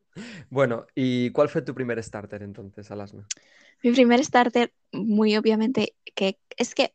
[0.51, 3.27] Bueno, ¿y cuál fue tu primer starter entonces, Alasna?
[3.83, 6.95] mi primer starter, muy obviamente, que es que,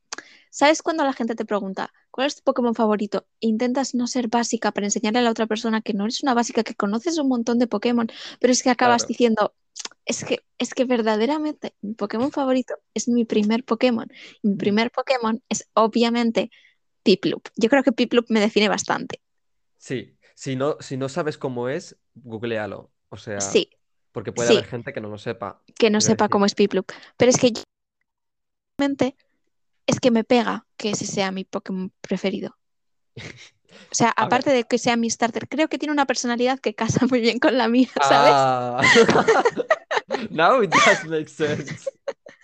[0.50, 3.26] ¿sabes cuando la gente te pregunta cuál es tu Pokémon favorito?
[3.40, 6.64] Intentas no ser básica para enseñarle a la otra persona que no eres una básica,
[6.64, 8.08] que conoces un montón de Pokémon,
[8.40, 9.10] pero es que acabas Claro.
[9.10, 9.56] diciendo,
[10.06, 14.08] es que, es que verdaderamente mi Pokémon favorito es mi primer Pokémon.
[14.42, 16.52] Y mi primer Pokémon es obviamente
[17.04, 17.48] Piplup.
[17.58, 19.22] Yo creo que Piplup me define bastante.
[19.78, 22.93] Sí, si no, si no sabes cómo es, googlealo.
[23.14, 23.70] O sea, Sí,
[24.12, 24.54] porque puede sí.
[24.56, 25.62] haber gente que no lo sepa.
[25.78, 26.92] que no sepa decir, cómo es Piplup.
[27.16, 27.62] Pero es que yo,
[28.80, 29.16] realmente,
[29.86, 32.58] es que me pega que ese sea mi Pokémon preferido.
[33.16, 37.06] O sea, aparte de que sea mi starter, creo que tiene una personalidad que casa
[37.08, 38.34] muy bien con la mía, ¿sabes?
[38.36, 38.82] Ah.
[40.32, 41.88] Now it does make sense.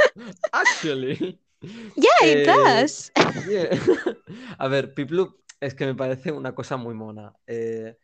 [0.52, 1.40] Actually.
[1.96, 3.12] Yeah, it Eh, does.
[3.50, 3.70] yeah.
[4.60, 7.34] A ver, Piplup es que me parece una cosa muy mona.
[7.48, 7.98] Eh,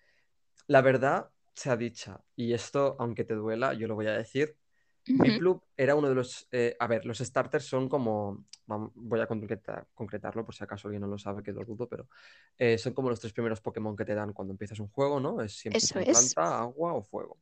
[0.68, 4.56] la verdad sea dicha, y esto, aunque te duela, yo lo voy a decir.
[5.22, 6.48] Piplup era uno de los.
[6.52, 8.46] eh, a ver, los starters son como.
[8.68, 12.10] Voy a concreta- concretarlo por si acaso alguien no lo sabe, que lo dudo, pero
[12.58, 15.42] eh, son como los tres primeros Pokémon que te dan cuando empiezas un juego, ¿no?
[15.42, 16.08] Es siempre Eso es.
[16.08, 17.38] planta, agua o fuego.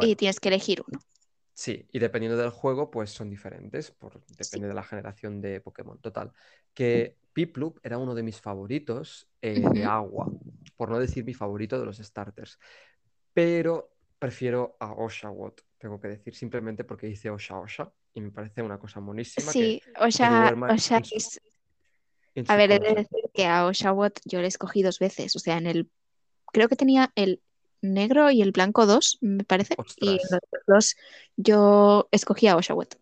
[0.00, 0.98] Y tienes que elegir uno.
[1.52, 6.00] sí, y dependiendo del juego, pues son diferentes, por, depende de la generación de Pokémon.
[6.00, 6.32] Total,
[6.74, 10.28] que Piplup era uno de mis favoritos eh, de agua,
[10.76, 12.58] por no decir mi favorito de los starters,
[13.34, 18.62] pero prefiero a Oshawott, tengo que decir, simplemente porque dice Osha Osha y me parece
[18.62, 21.40] una cosa monísima Sí, que Osha, Osha su, es-
[22.46, 25.36] A ver, he de decir que a Oshawott yo le escogí dos veces.
[25.36, 25.90] O sea, en el.
[26.52, 27.42] Creo que tenía el
[27.82, 29.74] negro y el blanco dos, me parece.
[29.96, 30.96] Y en Ostras, los otros dos
[31.36, 32.94] yo escogí a Oshawott.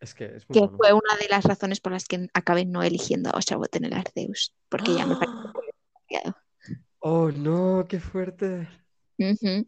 [0.00, 2.82] es que es muy que fue una de las razones por las que acabé no
[2.82, 5.52] eligiendo a Oshawott en el Arceus, porque ya me pareció ¡Ah!
[6.10, 6.36] demasiado.
[7.00, 8.68] Oh, no, qué fuerte.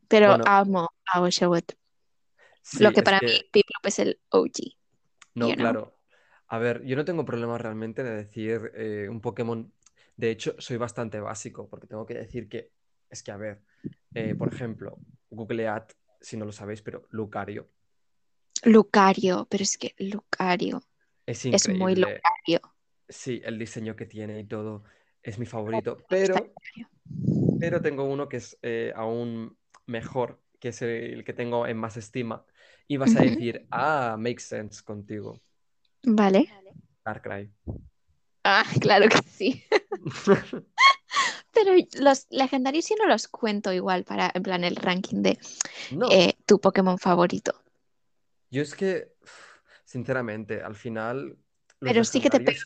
[0.08, 4.76] Pero Bueno, amo a sí, Lo que para mí Piplup es el OG,
[5.34, 5.56] No, you know.
[5.56, 5.94] claro.
[6.48, 9.72] A ver, yo no tengo problema realmente de decir eh, un Pokémon.
[10.16, 12.70] De hecho, soy bastante básico porque tengo que decir que
[13.08, 13.62] es que, a ver,
[14.14, 14.98] eh, por ejemplo,
[15.30, 15.84] googlead,
[16.20, 17.68] si no lo sabéis, pero Lucario
[18.64, 20.82] Lucario, pero es que Lucario
[21.26, 21.94] es es muy.
[21.94, 22.60] Lucario.
[23.08, 24.84] Sí, el diseño que tiene y todo
[25.22, 26.34] es mi favorito, pero.
[27.61, 31.96] Pero tengo uno que es eh, aún mejor, que es el que tengo en más
[31.96, 32.44] estima.
[32.88, 35.40] Y vas a decir, ah, makes sense contigo,
[36.05, 36.49] Vale.
[37.05, 37.51] Darkrai.
[38.44, 39.62] Ah, claro que sí.
[41.53, 45.38] Pero los legendarios sí no los cuento igual para, en plan, el ranking de
[45.92, 46.09] No.
[46.11, 47.62] eh, tu Pokémon favorito.
[48.51, 49.12] Yo es que,
[49.85, 51.37] sinceramente, al final,
[51.79, 52.59] Pero sí que te pega.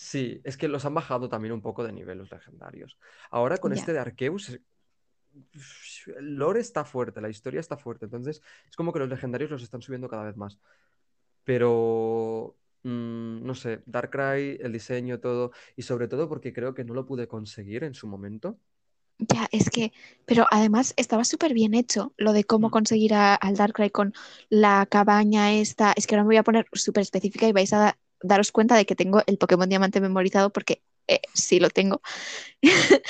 [0.00, 2.98] Sí, es que los han bajado también un poco de nivel los legendarios.
[3.30, 4.62] Ahora con este de Arceus, eh,
[6.18, 9.62] el lore está fuerte, la historia está fuerte, entonces es como que los legendarios los
[9.62, 10.58] están subiendo cada vez más.
[11.44, 16.94] Pero, mm, no sé, Darkrai, el diseño, todo, y sobre todo porque creo que no
[16.94, 18.58] lo pude conseguir en su momento.
[19.18, 19.92] Ya, es que,
[20.24, 22.70] pero además estaba súper bien hecho lo de cómo Mm.
[22.70, 24.14] conseguir a- al Darkrai con
[24.48, 25.92] la cabaña esta.
[25.94, 28.86] Es que ahora me voy a poner súper específica y vais a daros cuenta de
[28.86, 32.02] que tengo el Pokémon Diamante memorizado porque eh, sí lo tengo.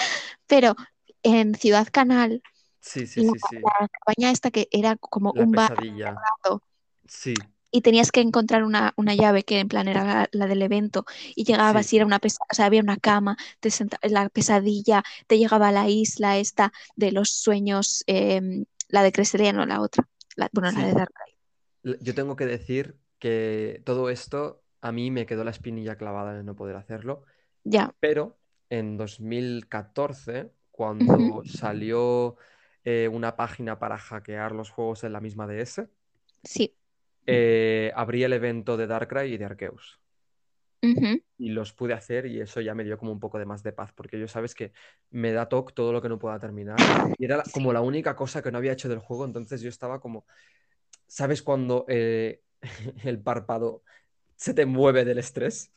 [0.46, 0.76] Pero
[1.22, 2.42] en Ciudad Canal,
[2.80, 3.72] Sí, sí, la, sí, sí.
[3.80, 6.12] la cabaña esta que era como La un bar pesadilla.
[6.44, 6.62] cerrado
[7.08, 10.62] Sí, y tenías que encontrar una, una llave que en plan era la, la del
[10.62, 11.04] evento
[11.36, 15.04] y llegabas y era una pesa- o sea, había una cama, te senta- la pesadilla,
[15.28, 19.80] te llegaba a la isla esta de los sueños, em, la de Cresselia, no la
[19.80, 20.08] otra,
[20.52, 21.06] bueno, la de.
[21.82, 26.34] L- Yo tengo que decir que todo esto a mí me quedó la espinilla clavada
[26.34, 27.24] de no poder hacerlo,
[27.64, 28.38] Ya, pero
[28.70, 30.52] en 2014,
[31.00, 32.36] ujú, cuando salió
[32.84, 35.88] eh, una página para hackear los juegos en la misma DS,
[36.44, 36.74] sí,
[37.26, 40.00] eh, abrí el evento de Darkrai y de Arceus.
[41.38, 43.72] Y los pude hacer y eso ya me dio como un poco de más de
[43.72, 44.72] paz, porque yo sabes que
[45.10, 46.76] me da toque todo lo que no pueda terminar.
[47.16, 49.70] Y era sí, como la única cosa que no había hecho del juego, entonces yo
[49.70, 50.26] estaba como,
[51.06, 52.42] ¿sabes cuando eh,
[53.04, 53.84] el párpado
[54.40, 55.70] se te mueve del estrés?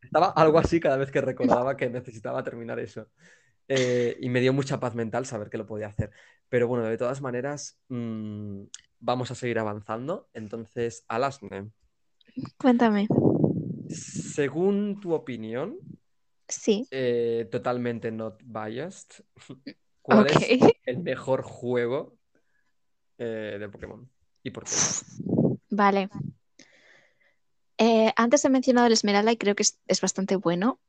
[0.00, 3.08] Estaba algo así cada vez que recordaba que necesitaba terminar eso.
[3.68, 6.10] Eh, y me dio mucha paz mental saber que lo podía hacer.
[6.48, 8.62] Pero bueno, de todas maneras, mm,
[9.00, 10.28] vamos a seguir avanzando.
[10.32, 11.70] Entonces, Alasne,
[12.56, 13.08] Cuéntame.
[13.88, 15.76] según tu opinión,
[16.48, 16.88] Sí.
[16.90, 19.22] eh, totalmente not biased,
[20.00, 20.48] ¿cuál es
[20.86, 22.16] el mejor juego
[23.18, 24.08] eh, de Pokémon?
[24.42, 24.70] ¿Y por qué?
[25.68, 26.08] Vale.
[27.78, 30.80] Eh, antes he mencionado el Esmeralda y creo que es, es bastante bueno.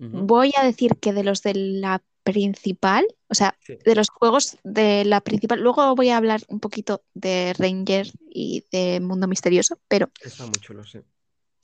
[0.00, 3.78] Voy a decir que de los de la principal, o sea, Sí.
[3.84, 8.64] de los juegos de la principal, luego voy a hablar un poquito de Ranger y
[8.70, 11.00] de Mundo Misterioso, pero Está muy chulo, sí.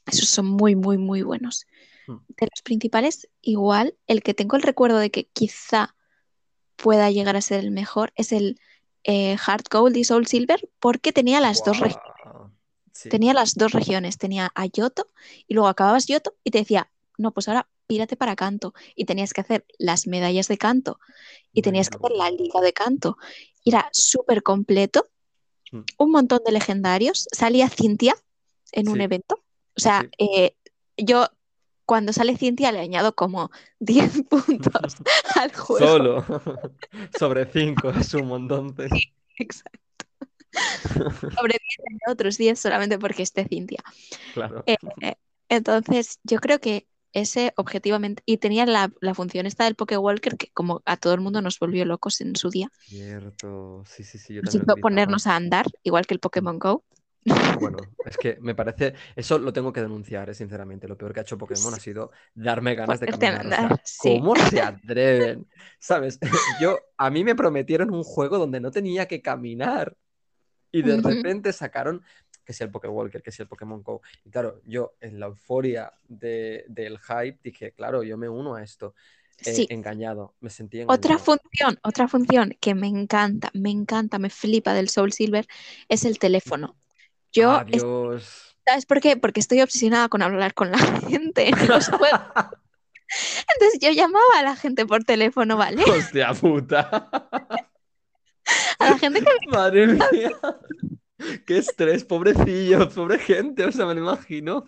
[0.06, 1.64] esos son muy, muy, muy buenos.
[2.08, 2.16] Hmm.
[2.26, 5.94] De los principales, igual, el que tengo el recuerdo de que quizá
[6.74, 8.58] pueda llegar a ser el mejor es el
[9.04, 12.08] eh, Heart Gold y Soul Silver, porque tenía las dos regiones.
[12.94, 13.08] Sí.
[13.08, 15.08] Tenía las dos regiones, tenía a Yoto
[15.48, 18.72] y luego acababas Yoto y te decía, no, pues ahora pírate para canto.
[18.94, 20.98] Y tenías que hacer las medallas de canto
[21.52, 23.16] y tenías que hacer la liga de canto.
[23.64, 25.06] Era súper completo,
[25.72, 25.80] Mm.
[25.98, 27.26] un montón de legendarios.
[27.32, 28.14] Salía Cintia
[28.72, 29.42] en un evento.
[29.76, 30.08] O sea, Sí.
[30.18, 30.56] eh,
[30.96, 31.26] yo
[31.84, 34.96] cuando sale Cintia le añado como 10 puntos
[35.36, 35.86] al juego.
[35.86, 36.24] Solo.
[37.18, 38.74] Sobre 5 es un montón.
[39.38, 39.80] Exacto.
[40.92, 43.82] Sobre 10 le añado otros 10 solamente porque esté Cintia.
[44.32, 44.62] Claro.
[44.66, 45.14] Eh, eh,
[45.48, 50.50] entonces, yo creo que ese objetivamente, y tenía la, la función esta del Walker que
[50.52, 53.84] como a todo el mundo nos volvió locos en su día, Cierto.
[53.86, 54.34] Sí, sí, sí.
[54.34, 56.84] Yo también ponernos a andar, igual que el Pokémon Go.
[57.60, 58.94] Bueno, es que me parece.
[59.16, 60.86] Eso lo tengo que denunciar, eh, sinceramente.
[60.88, 63.46] Lo peor que ha hecho Pokémon ha sido darme ganas de a caminar.
[63.46, 64.18] o sea, andar, sí.
[64.18, 65.46] ¿Cómo se atreven?
[65.78, 66.18] ¿Sabes?
[66.60, 69.96] Yo, a mí me prometieron un juego donde no tenía que caminar.
[70.74, 72.02] Y de repente sacaron
[72.44, 74.02] que sea el Walker, que sea el Pokémon Go.
[74.24, 78.62] Y claro, yo en la euforia de- del hype dije, claro, yo me uno a
[78.62, 78.94] esto.
[79.38, 79.66] Eh, Sí.
[79.70, 81.18] engañado, me sentí Otra engañado.
[81.24, 85.46] función, otra función que me encanta, me encanta, me flipa del Soul Silver
[85.88, 86.76] es el teléfono.
[87.32, 88.56] Yo, Ah, es- Dios.
[88.66, 89.16] ¿sabes por qué?
[89.16, 90.78] Porque estoy obsesionada con hablar con la
[91.28, 91.88] gente juegos.
[93.48, 95.82] Entonces yo llamaba a la gente por teléfono, ¿vale?
[95.84, 97.08] Hostia puta.
[98.84, 100.30] A la gente que Madre mía.
[101.46, 104.64] Qué estrés, pobrecillo, pobre gente, o sea, me lo imagino.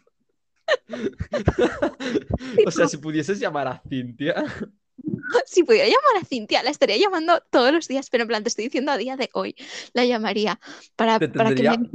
[2.66, 4.44] O sea, si pudieses llamar a Cintia.
[5.44, 8.48] si pudiera llamar a Cintia, la estaría llamando todos los días, pero en plan, te
[8.48, 9.54] estoy diciendo a día de hoy,
[9.92, 10.58] la llamaría
[10.96, 11.90] para, Te para que me...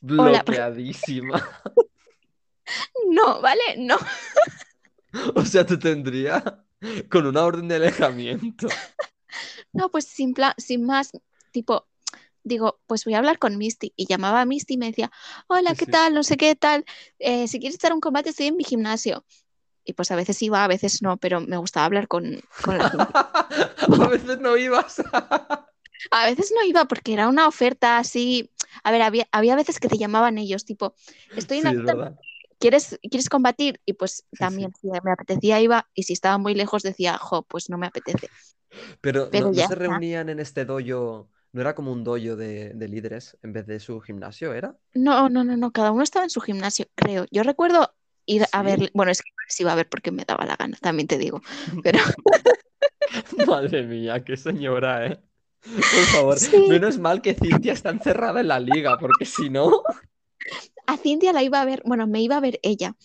[0.00, 1.46] Bloqueadísima.
[3.08, 3.62] No, ¿vale?
[3.78, 3.96] No.
[5.34, 6.62] O sea, te tendría
[7.08, 8.68] con una orden de alejamiento.
[9.72, 11.12] No, pues sin, sin más,
[11.50, 11.86] tipo,
[12.44, 13.92] digo, pues voy a hablar con Misty.
[13.96, 15.10] Y llamaba a Misty y me decía,
[15.48, 15.92] hola, ¿qué sí.
[15.92, 16.14] tal?
[16.14, 16.84] No sé qué tal.
[17.18, 19.24] Eh, si quieres estar un combate, estoy en mi gimnasio.
[19.84, 22.86] Y pues a veces iba, a veces no, pero me gustaba hablar con, con la
[22.86, 23.16] gente.
[24.00, 25.02] A veces no ibas.
[26.10, 28.50] A veces no iba porque era una oferta así.
[28.84, 30.94] A ver, había, había veces que te llamaban ellos, tipo,
[31.36, 32.18] estoy en Sí, verdad.
[32.58, 33.80] ¿quieres, ¿quieres combatir?
[33.86, 35.88] Y pues Sí, también, si me apetecía, iba.
[35.94, 38.32] Y si estaba muy lejos, decía, jo, pues no me apetece.
[39.00, 41.30] Pero, Pero ¿no, no ya se reunían en este dojo?
[41.52, 44.76] ¿No era como un dojo de, de líderes en vez de su gimnasio, era?
[44.94, 47.26] No, no, no, no, cada uno estaba en su gimnasio, creo.
[47.30, 47.94] Yo recuerdo
[48.26, 50.76] ir a ver, bueno, es que sí iba a ver porque me daba la gana,
[50.80, 51.40] también te digo.
[51.84, 52.00] Pero
[53.46, 55.20] Madre mía, qué señora, ¿eh?
[55.90, 56.56] Por favor, Sí.
[56.66, 59.82] menos mal que Cintia está encerrada en la liga, porque si no,
[60.86, 62.96] a Cintia la iba a ver, bueno, me iba a ver ella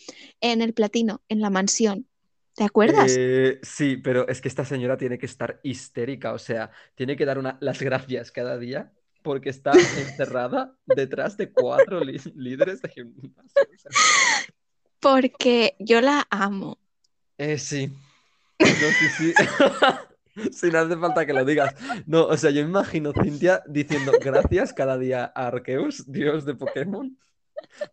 [0.41, 2.07] en el platino, en la mansión.
[2.55, 3.15] ¿Te acuerdas?
[3.17, 7.25] Eh, sí, pero es que esta señora tiene que estar histérica, o sea, tiene que
[7.25, 8.91] dar una, las gracias cada día
[9.23, 13.33] porque está encerrada detrás de cuatro líderes de gimnasio.
[14.99, 16.77] Porque yo la amo.
[17.37, 17.87] Eh, sí.
[18.59, 19.33] No, sí, sí.
[20.51, 21.75] Sí, no hace falta que lo digas.
[22.07, 27.17] No, o sea, yo imagino Cintia diciendo gracias cada día a Arceus, dios de Pokémon,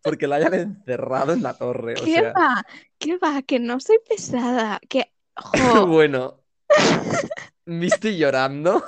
[0.02, 1.94] porque la hayan encerrado en la torre.
[2.00, 2.66] O ¿Qué sea, va?
[2.98, 3.42] ¿Qué va?
[3.42, 4.80] Que no soy pesada.
[4.88, 6.40] Que, jo, bueno,
[7.66, 8.82] Misty llorando.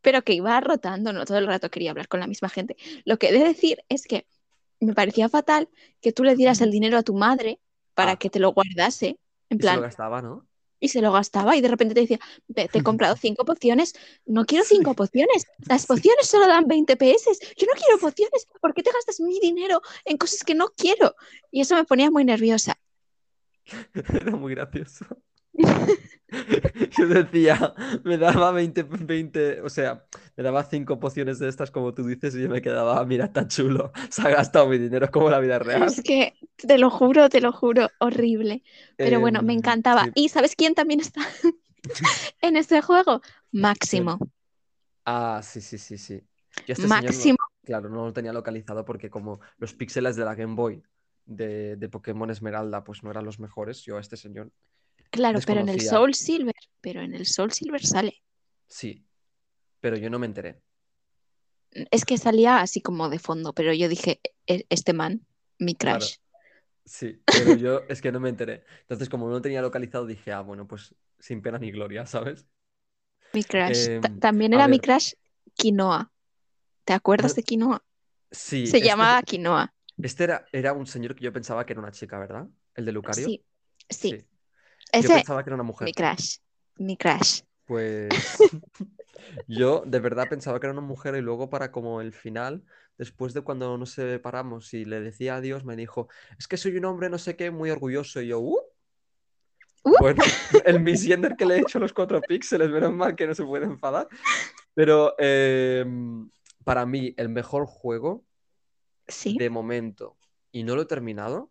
[0.00, 2.76] pero que iba rotando, no todo el rato quería hablar con la misma gente.
[3.04, 4.26] Lo que he de decir es que
[4.80, 5.68] me parecía fatal
[6.00, 7.60] que tú le dieras el dinero a tu madre
[7.94, 8.16] para Ah.
[8.16, 9.18] que te lo guardase, en
[9.48, 10.46] se lo plan, gastaba, ¿no?
[10.84, 13.94] Y se lo gastaba y de repente te decía, "Ve, te he comprado cinco pociones,
[14.26, 18.74] no quiero cinco pociones, las pociones solo dan 20 PS, yo no quiero pociones, ¿por
[18.74, 21.14] qué te gastas mi dinero en cosas que no quiero?
[21.50, 22.78] Y eso me ponía muy nerviosa.
[23.94, 25.06] Era muy gracioso.
[26.98, 27.74] Yo decía,
[28.04, 30.04] me daba 20, 20, o sea,
[30.36, 33.26] me daba cinco pociones de estas, como tú dices, y yo me quedaba, "Ah, mira,
[33.26, 33.92] está chulo.
[34.10, 35.82] Se ha gastado mi dinero como la vida real.
[35.84, 38.62] Es que te lo juro, te lo juro, horrible.
[38.96, 40.04] Pero bueno, me Em, encantaba.
[40.04, 40.12] sí.
[40.14, 41.20] ¿Y sabes quién también está
[42.40, 43.20] en este juego?
[43.52, 44.18] Máximo.
[45.04, 46.20] Ah, sí, sí, sí, sí.
[46.66, 47.36] Yo este señor Máximo.
[47.64, 50.82] claro, no lo tenía localizado porque como los píxeles de la Game Boy
[51.26, 54.50] de, de Pokémon Esmeralda pues no eran los mejores, yo a este señor
[55.10, 55.80] Claro, pero en el.
[55.80, 58.22] Soul Silver, pero en el Soul Silver sale.
[58.66, 59.04] sí,
[59.80, 60.60] pero yo no me enteré.
[61.90, 65.26] Es que salía así como de fondo, pero yo dije, "E- este man,
[65.58, 65.98] mi Claro.
[66.00, 66.16] crush.
[66.84, 68.64] Sí, pero yo es que no me enteré.
[68.82, 72.46] Entonces, como no tenía localizado, dije, ah, bueno, pues sin pena ni gloria, ¿sabes?
[73.32, 73.86] Mi crush.
[74.00, 74.86] Ta- Em, También era mi ver.
[74.88, 75.14] crush
[75.54, 76.12] Quinoa.
[76.84, 77.84] ¿Te acuerdas No- de Quinoa?
[78.30, 79.74] Sí, Se este, llamaba Quinoa.
[80.02, 82.46] este era, era un señor que yo pensaba que era una chica, ¿verdad?
[82.74, 83.26] El de Lucario.
[83.26, 83.44] Sí,
[83.88, 84.10] sí.
[84.10, 84.24] Sí.
[85.02, 85.86] Yo pensaba que era una mujer.
[85.86, 86.36] mi crush.
[86.76, 87.40] Mi crush.
[87.66, 88.08] Pues
[89.48, 92.64] yo de verdad pensaba que era una mujer y luego para como el final,
[92.98, 96.84] después de cuando nos separamos y le decía adiós, me dijo, es que soy un
[96.84, 98.20] hombre no sé qué, muy orgulloso.
[98.20, 98.58] Y yo, "Uh".
[99.86, 99.96] Uh.
[100.00, 100.22] Bueno,
[100.66, 103.44] el Miss Yender que le he hecho los cuatro píxeles, menos mal que no se
[103.44, 104.08] puede enfadar.
[104.74, 106.30] Pero em,
[106.64, 108.24] para mí el mejor juego
[109.06, 109.36] Sí.
[109.38, 110.16] de momento,
[110.50, 111.50] y no lo he terminado.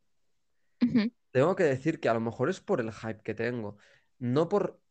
[1.34, 3.78] Tengo que decir que a lo mejor es por el hype que tengo,
[4.20, 4.82] no por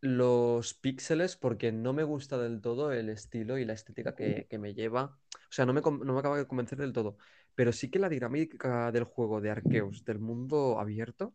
[0.00, 4.58] los píxeles, porque no me gusta del todo el estilo y la estética que, que
[4.58, 5.18] me lleva.
[5.34, 7.18] O sea, no me, no me acaba de convencer del todo.
[7.54, 11.34] Pero sí que la dinámica del juego de Arceus, del mundo abierto,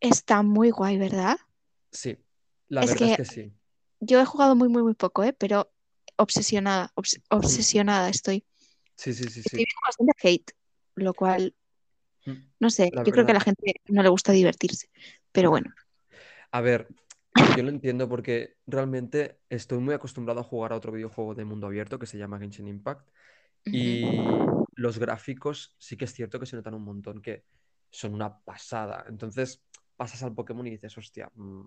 [0.00, 1.38] Está muy guay, ¿verdad?
[1.92, 2.18] sí.
[2.68, 3.52] La Es verdad es que- sí.
[4.00, 5.34] Yo he jugado muy, muy, muy poco, ¿eh?
[5.34, 5.70] Pero
[6.16, 8.44] obsesionada, obs- obsesionada estoy.
[8.96, 9.56] Sí, sí, sí, Estoy sí.
[9.58, 10.52] viendo bastante hate,
[10.96, 11.54] lo cual.
[12.58, 14.88] No sé, La yo creo que a la gente no le gusta divertirse.
[15.32, 15.72] Pero bueno,
[16.52, 16.88] A ver,
[17.56, 21.68] yo lo entiendo porque realmente estoy muy acostumbrado a jugar a otro videojuego de mundo
[21.68, 23.08] abierto que se llama Genshin Impact.
[23.66, 24.18] Y
[24.74, 27.44] los gráficos sí que es cierto que se notan un montón, que
[27.90, 29.04] son una pasada.
[29.08, 29.62] Entonces
[29.96, 31.62] pasas al Pokémon y dices, hostia, mm,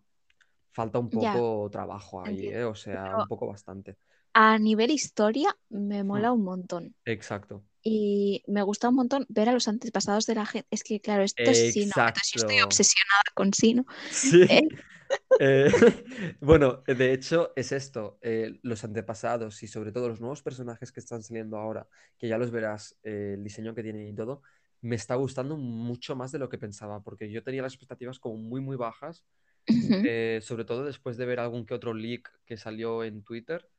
[0.72, 2.48] falta un Ya, poco trabajo ahí.
[2.48, 2.64] ¿eh?
[2.66, 3.96] O sea, Pero- un poco bastante.
[4.34, 6.34] a nivel historia me mola Mm.
[6.34, 6.96] un montón.
[7.06, 7.64] Exacto.
[7.84, 10.68] Y me gusta un montón ver a los antepasados de la gente.
[10.72, 11.92] Es que, claro, esto es Sino.
[11.98, 13.86] Entonces yo estoy obsesionada con Sino.
[14.10, 14.44] Sí.
[14.44, 14.68] ¿eh?
[15.40, 15.68] Eh,
[16.42, 21.00] bueno, de hecho es esto, eh, los antepasados y sobre todo los nuevos personajes que
[21.00, 24.42] están saliendo ahora, que ya los verás, el diseño que tienen y todo,
[24.82, 28.38] me está gustando mucho más de lo que pensaba, porque yo tenía las expectativas como
[28.38, 29.24] muy, muy bajas,
[30.42, 33.70] sobre todo después de ver algún que otro leak que salió en Twitter.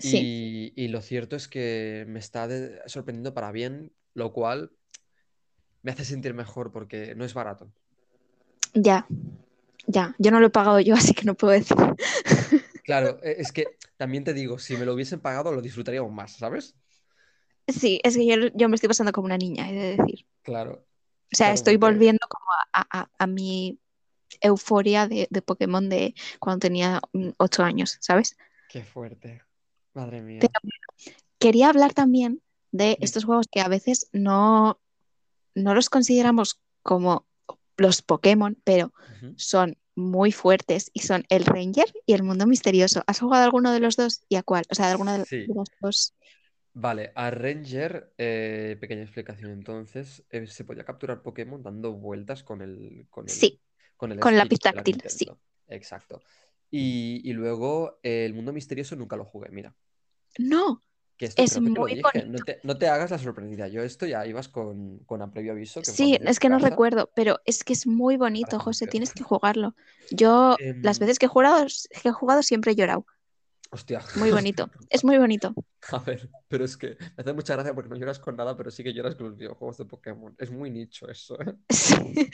[0.00, 4.72] Sí, Y, y lo cierto es que me está de- sorprendiendo para bien, lo cual
[5.82, 7.72] me hace sentir mejor porque no es barato.
[8.74, 9.06] ya,
[9.86, 10.14] ya.
[10.18, 11.76] Yo no lo he pagado yo, así que no puedo decir.
[12.84, 16.14] Claro, e- es que también te digo, si me lo hubiesen pagado lo disfrutaría aún
[16.14, 16.74] más, ¿sabes?
[17.68, 20.26] Sí, es que yo, yo me estoy pasando como una niña, he de decir.
[20.42, 20.72] Claro,
[21.32, 23.78] O sea, claro, estoy porque- volviendo como a, a- a mi
[24.40, 28.36] euforia de, de Pokémon de cuando tenía mm, ocho años, ¿sabes?
[28.68, 29.42] Qué fuerte.
[29.94, 30.40] Madre mía.
[30.40, 30.52] Pero-
[31.38, 34.78] Quería hablar también de estos juegos que a veces no,
[35.54, 37.26] no los consideramos como
[37.78, 38.92] los Pokémon, pero
[39.36, 43.02] son muy fuertes y son el Ranger y el Mundo Misterioso.
[43.06, 44.64] ¿Has jugado alguno de los dos y a cuál?
[44.70, 45.46] O sea, de alguno de, Sí.
[45.46, 46.14] de los dos.
[46.74, 52.60] Vale, a Ranger, eh, pequeña explicación entonces, eh, se podía capturar Pokémon dando vueltas con
[52.62, 53.60] el, con el, Sí,
[53.96, 55.26] con el con la táctil, sí.
[55.68, 56.20] Exacto.
[56.70, 59.74] Y, y luego eh, el mundo misterioso nunca lo jugué, mira.
[60.38, 60.82] No,
[61.16, 61.96] Que esto Es que muy.
[61.96, 62.44] No bonito.
[62.44, 63.68] te, no te hagas la sorprendida.
[63.68, 65.82] Yo esto ya ibas con, con a previo aviso.
[65.82, 69.24] Que sí, es que no recuerdo, pero es que es muy bonito, José, tienes que
[69.24, 69.74] jugarlo.
[70.10, 71.66] Yo, las Em, veces que he jugado,
[72.02, 73.04] que he jugado siempre he llorado.
[73.72, 74.00] Hostia.
[74.16, 75.54] Muy bonito, es muy bonito.
[75.92, 78.70] A ver, pero es que me hace mucha gracia porque no lloras con nada, pero
[78.70, 80.34] sí que lloras con los videojuegos de Pokémon.
[80.38, 81.54] Es muy nicho eso, ¿eh?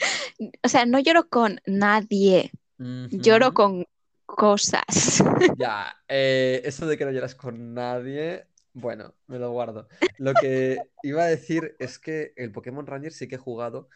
[0.63, 3.85] O sea, no lloro con nadie, lloro con
[4.27, 4.83] cosas.
[5.57, 9.87] Ya, eh, eso de que no lloras con nadie, bueno, me lo guardo.
[10.19, 13.89] Lo que iba a decir es que el Pokémon Ranger sí que he jugado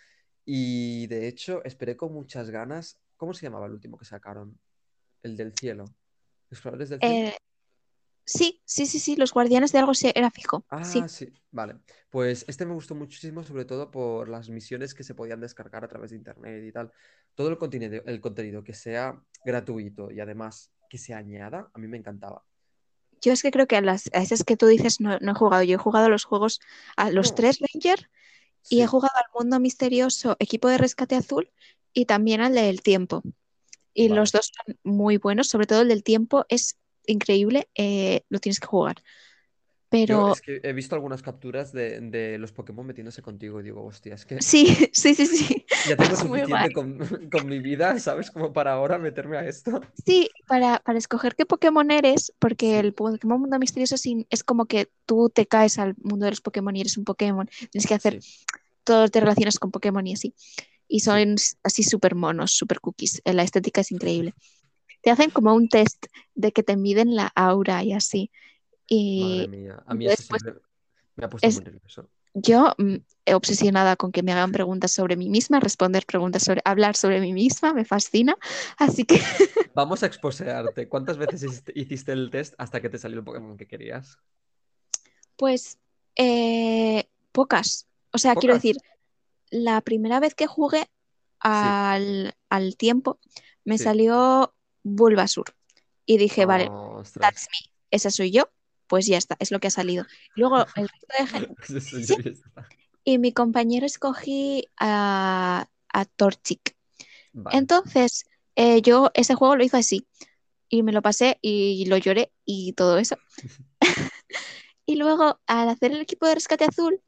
[0.44, 3.00] y de hecho esperé con muchas ganas.
[3.18, 4.58] ¿Cómo se llamaba el último que sacaron?
[5.22, 5.86] El del cielo.
[6.50, 7.16] ¿Exploradores del cielo?
[7.16, 7.38] Eh,
[8.32, 10.66] sí, sí, sí, sí, los guardianes de algo sí era fijo.
[10.70, 11.76] Ah, sí, vale.
[12.10, 15.88] Pues este me gustó muchísimo, sobre todo por las misiones que se podían descargar a
[15.90, 16.92] través de internet y tal.
[17.36, 21.88] Todo el contenido, el contenido que sea gratuito y además que se añada, a mí
[21.88, 22.46] me encantaba.
[23.22, 25.36] yo es que creo que a las a esas que tú dices no, no he
[25.36, 25.64] jugado.
[25.64, 26.60] Yo he jugado a los juegos,
[26.98, 27.36] a los No.
[27.36, 28.10] tres Ranger
[28.70, 31.52] y he jugado al mundo misterioso, equipo de rescate azul
[31.94, 33.24] y también al del tiempo.
[33.94, 34.22] Y Vale.
[34.22, 36.78] los dos son muy buenos, sobre todo el del tiempo es
[37.08, 38.98] increíble, eh, lo tienes que jugar.
[40.04, 43.64] Yo Pero es que he visto algunas capturas de, de los Pokémon metiéndose contigo y
[43.64, 45.66] digo, hostia, es que sí, sí, sí, sí.
[45.84, 46.98] ya tengo Es suficiente con,
[47.32, 48.32] con mi vida, ¿sabes?
[48.32, 49.82] Como para ahora meterme a esto.
[49.94, 53.96] Sí, para, para escoger qué Pokémon eres, porque Sí, el Pokémon Mundo Misterioso
[54.30, 57.48] es como que tú te caes al mundo de los Pokémon y eres un Pokémon.
[57.72, 58.28] Tienes que hacer sí,
[58.84, 60.36] todo, te relacionas con Pokémon y así.
[60.88, 63.22] Y son así súper monos, súper cookies.
[63.26, 64.36] Eh, La estética es increíble.
[65.02, 68.32] Te hacen como un test de que te miden la aura y así.
[69.16, 70.56] Madre Y mía, a mí eso siempre
[71.16, 72.10] me ha puesto es, muy nervioso.
[72.34, 72.98] yo mm,
[73.36, 77.34] obsesionada con que me hagan preguntas sobre mí misma, responder preguntas sobre, hablar sobre mí
[77.34, 78.38] misma, me fascina.
[78.78, 79.22] Así que,
[79.74, 80.88] Vamos a exposearte.
[80.90, 84.18] ¿Cuántas veces hiciste, el test hasta que te salió el Pokémon que querías?
[85.36, 85.80] pues,
[86.16, 87.88] eh, pocas.
[88.12, 88.78] O sea, quiero decir,
[89.52, 90.90] la primera vez que jugué
[91.50, 93.20] Sí, al, al tiempo,
[93.64, 93.84] me sí.
[93.84, 94.54] salió
[94.84, 95.46] Bulbasur.
[96.06, 97.22] Y dije, vale, Ostras.
[97.22, 98.50] that's me, esa soy yo,
[98.88, 100.06] pues ya está, es lo que ha salido.
[100.36, 102.16] Luego el resto de gente, sí, yo
[103.04, 106.76] y mi compañero escogí a, a Torchic.
[107.34, 107.58] Vale.
[107.58, 108.26] Entonces,
[108.56, 110.08] eh, yo ese juego lo hice así,
[110.70, 113.18] y me lo pasé y lo lloré y todo eso.
[114.84, 117.02] Y luego, al hacer el equipo de rescate azul,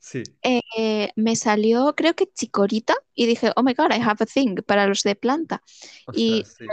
[0.00, 0.22] Sí.
[0.42, 4.56] eh, me salió, creo que Chikorita, y dije, oh my god, I have a thing
[4.66, 5.62] para los de planta.
[6.12, 6.64] Y sí.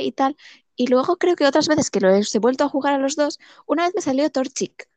[0.00, 0.36] y tal.
[0.76, 3.14] Y luego creo que otras veces que lo he he vuelto a jugar a los
[3.16, 4.88] dos, una vez me salió Torchic.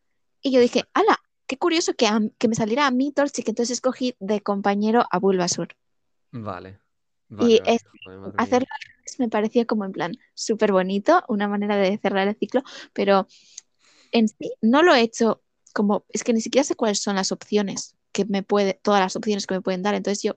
[0.41, 3.47] Y yo dije, ala, qué curioso que, a- que me saliera a mí Torchic.
[3.49, 5.69] Entonces escogí de compañero a Bulbasur.
[6.31, 6.79] Vale.
[7.29, 7.75] Y Vale, vale.
[7.75, 8.67] es- Joder, hacerlo
[9.19, 12.61] me parecía como en plan súper bonito, una manera de cerrar el ciclo,
[12.93, 13.27] pero
[14.11, 15.41] en sí no lo he hecho
[15.77, 19.15] como, es que ni siquiera sé cuáles son las opciones que me puede, todas las
[19.17, 19.95] opciones que me pueden dar.
[19.95, 20.35] Entonces yo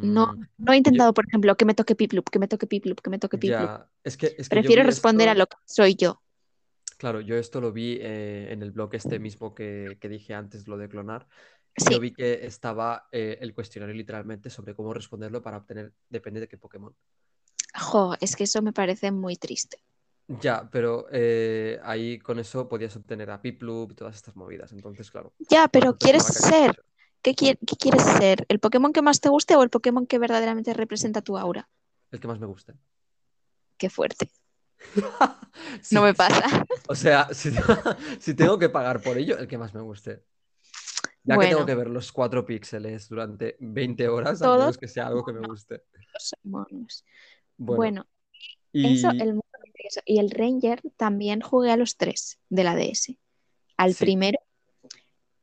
[0.00, 2.66] no, Mm, no he yo, intentado, por ejemplo, que me toque Piplup, que me toque
[2.66, 3.72] Piplup, que me toque Piplup.
[4.04, 6.22] es que, es que yo Prefiero responder a lo que soy yo.
[6.98, 10.68] claro, yo esto lo vi eh, en el blog este mismo que, que dije antes,
[10.68, 11.28] lo de clonar.
[11.76, 16.40] Yo Sí, vi que estaba eh, el cuestionario literalmente sobre cómo responderlo para obtener, depende
[16.40, 16.94] de qué Pokémon.
[17.88, 19.78] jo, es que eso me parece muy triste.
[20.26, 24.72] Ya, pero eh, ahí con eso podías obtener a Piplup y todas estas movidas.
[24.72, 26.82] Entonces, claro, Ya, pero ¿quieres ser?
[27.22, 28.46] ¿Qué, quie- qué quieres ser?
[28.48, 31.68] ¿El Pokémon que más te guste o el Pokémon que verdaderamente representa tu aura?
[32.10, 32.74] El que más me guste.
[33.78, 34.30] Qué fuerte.
[35.82, 36.64] Sí, No me pasa.
[36.88, 37.50] O sea, si,
[38.20, 40.22] si tengo que pagar por ello, el que más me guste.
[41.24, 45.06] Ya que tengo que ver los cuatro píxeles durante 20 horas, todos menos que sea
[45.06, 45.82] algo que me guste.
[46.44, 47.04] monos.
[47.56, 48.06] Bueno, Bueno,
[48.74, 49.53] eso, y el mundo
[50.04, 53.18] Y el Ranger también jugué a los tres de la DS.
[53.76, 54.38] Al sí, primero,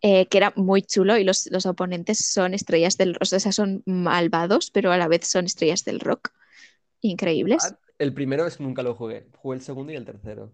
[0.01, 3.51] eh, que era muy chulo, y los, los oponentes son estrellas del rock, o sea,
[3.51, 6.29] son malvados, pero a la vez son estrellas del rock.
[7.01, 7.63] Increíbles.
[7.63, 7.77] what?
[7.99, 9.29] El primero es nunca lo jugué.
[9.37, 10.53] Jugué el segundo y el tercero.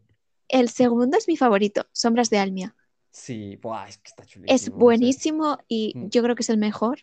[0.50, 2.76] El segundo es mi favorito, Sombras de Almia.
[3.12, 5.18] Sí, buah, es que está Es chulísimo ese.
[5.20, 7.00] buenísimo y Mm, yo creo que es el mejor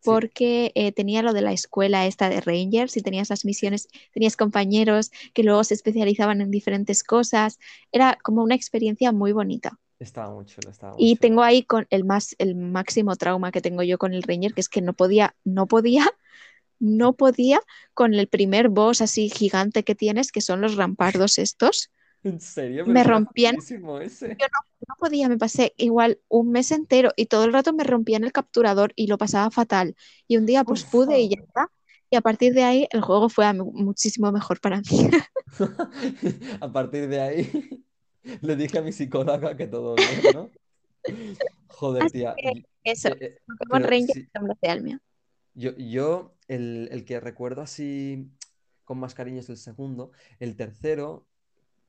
[0.00, 3.88] Sí, porque eh, tenía lo de la escuela esta de Rangers y tenías las misiones,
[4.12, 7.58] tenías compañeros que luego se especializaban en diferentes cosas.
[7.92, 9.78] Era como una experiencia muy bonita.
[10.00, 11.18] estaba muy chulo, estaba muy Y chulo.
[11.20, 14.60] tengo ahí con el más, el máximo trauma que tengo yo con el Ranger, que
[14.60, 16.06] es que no podía, no podía,
[16.80, 17.60] no podía
[17.94, 21.90] con el primer boss así gigante que tienes, que son los rampardos estos.
[22.24, 24.28] En serio, Me era rompían, ese.
[24.28, 27.84] yo no, no podía, me pasé igual un mes entero y todo el rato me
[27.84, 29.94] rompían el capturador y lo pasaba fatal.
[30.26, 31.70] Y un día pues pude y ya está.
[32.10, 35.10] Y a partir de ahí el juego fue muchísimo mejor para mí.
[36.60, 37.84] A partir de ahí
[38.42, 40.50] le dije a mi psicóloga que todo bien, ¿no?
[41.68, 42.34] Joder, Así tía.
[42.84, 43.38] eso, eh,
[43.72, 44.28] eh, sí,
[45.54, 48.30] yo, yo el, el que recuerdo así
[48.84, 50.12] con más cariño es el segundo.
[50.40, 51.27] El tercero,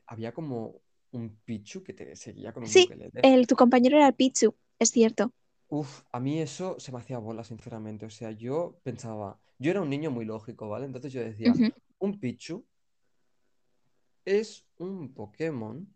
[0.10, 0.82] había como
[1.12, 3.22] un Pichu que te seguía con un Sí, ukelele.
[3.22, 5.32] el, tu compañero era el Pichu, es cierto.
[5.70, 8.05] Uf, a mí eso se me hacía bola, sinceramente.
[8.05, 10.86] O sea, yo pensaba, yo era un niño muy lógico, ¿vale?
[10.86, 11.53] Entonces yo decía,
[11.99, 12.66] un Pichu
[14.26, 15.88] es un Pokémon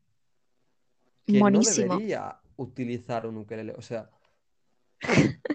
[1.25, 3.73] que no debería utilizar un ukelele.
[3.73, 4.11] O sea,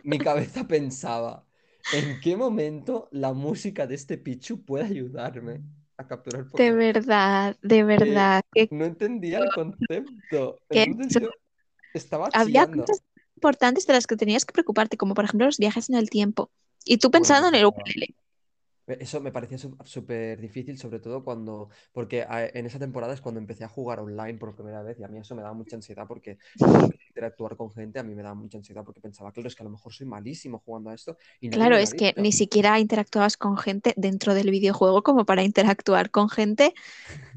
[0.03, 1.47] mi cabeza pensaba,
[1.93, 5.63] ¿en qué momento la música de este Pichu puede ayudarme
[5.99, 6.79] a capturar De Pokémon?
[6.79, 8.43] verdad, de Eh, verdad.
[8.55, 10.61] Que, no entendía el concepto.
[10.71, 11.31] que Entonces yo
[11.93, 12.85] estaba había chillando.
[12.85, 13.03] cosas
[13.37, 16.51] importantes de las que tenías que preocuparte, como por ejemplo los viajes en el tiempo.
[16.85, 17.65] Y tú Bueno, pensando en el.
[18.89, 23.65] Eso me parecía súper difícil, sobre todo cuando, porque en esa temporada es cuando empecé
[23.65, 26.39] a jugar online por primera vez y a mí eso me daba mucha ansiedad porque
[27.09, 29.65] interactuar con gente, a mí me daba mucha ansiedad porque pensaba, claro, es que a
[29.65, 33.57] lo mejor soy malísimo jugando a esto y Claro, es que ni siquiera interactuabas con
[33.59, 36.75] gente dentro del videojuego como para interactuar con gente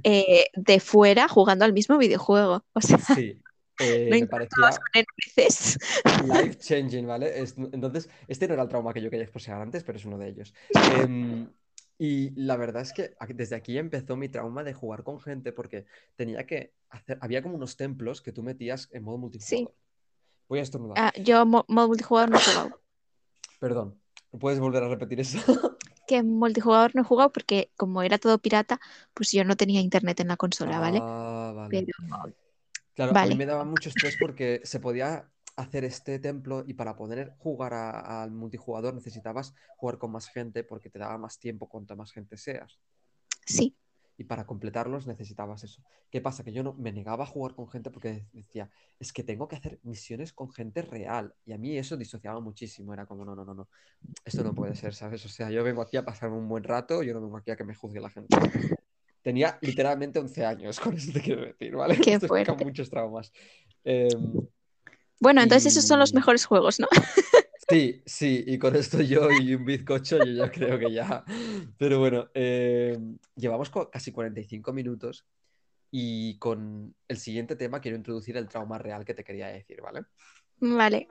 [0.04, 2.64] eh, de fuera jugando al mismo videojuego.
[2.74, 3.38] O sea, Sí,
[3.80, 5.78] eh, me interactuabas parecía con NPCs.
[6.28, 7.42] life changing, ¿vale?
[7.42, 10.18] Es- entonces, este no era el trauma que yo quería expresar antes, pero es uno
[10.18, 10.54] de ellos.
[10.74, 11.48] Em,
[11.98, 15.86] y la verdad es que desde aquí empezó mi trauma de jugar con gente porque
[16.16, 19.22] tenía que hacer, había como unos templos que tú metías en modo Sí.
[19.22, 19.76] multijugador.
[20.50, 20.98] Voy a estornudar.
[21.00, 22.82] Ah, yo mo- modo multijugador no he jugado.
[23.60, 24.00] Perdón,
[24.40, 25.38] ¿puedes volver a repetir eso?
[26.08, 28.82] Que en multijugador no he jugado porque como era todo pirata,
[29.14, 30.98] pues yo no tenía internet en la consola, ¿vale?
[31.02, 31.70] Ah, vale.
[31.86, 32.34] Pero
[32.96, 36.96] Claro, a mí me daba mucho estrés porque se podía hacer este templo y para
[36.96, 41.96] poder jugar al multijugador necesitabas jugar con más gente porque te daba más tiempo cuanto
[41.96, 42.80] más gente seas.
[43.46, 43.76] sí,
[44.18, 45.82] Y para completarlos necesitabas eso.
[46.10, 46.44] ¿Qué pasa?
[46.44, 48.70] Que yo no me negaba a jugar con gente porque decía,
[49.00, 51.34] es que tengo que hacer misiones con gente real.
[51.46, 52.94] Y a mí eso disociaba muchísimo.
[52.94, 53.70] Era como, no, no, no, no.
[54.24, 55.26] Esto no puede ser, ¿sabes?
[55.26, 57.56] O sea, yo vengo aquí a pasarme un buen rato, yo no vengo aquí a
[57.56, 58.38] que me juzgue la gente.
[59.22, 61.98] Tenía literalmente 11 años, con eso te quiero decir, ¿vale?
[61.98, 62.66] qué Esto fuerte.
[62.66, 63.32] muchos traumas.
[63.84, 64.48] Em,
[65.20, 66.88] Bueno, entonces esos son los mejores juegos, ¿no?
[67.70, 71.24] sí, sí, y con esto yo y un bizcocho, yo ya creo que ya.
[71.78, 75.26] Pero bueno, em, llevamos casi 45 minutos
[75.92, 80.06] y con el siguiente tema quiero introducir el trauma real que te quería decir, ¿vale?
[80.60, 81.08] Vale,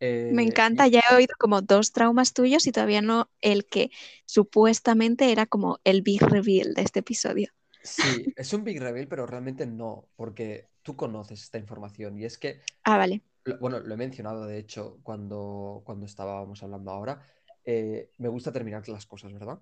[0.00, 0.84] me Eh, encanta.
[0.84, 3.90] mi- Ya he oído como dos traumas tuyos y todavía no el que
[4.26, 7.50] supuestamente era como el big reveal de este episodio.
[7.82, 12.38] sí, es un big reveal, pero realmente no, porque tú conoces esta información y es
[12.38, 17.26] que Ah, vale, lo- bueno, lo he mencionado de hecho cuando, cuando estábamos hablando ahora.
[17.64, 19.58] eh, me gusta terminar las cosas, ¿verdad?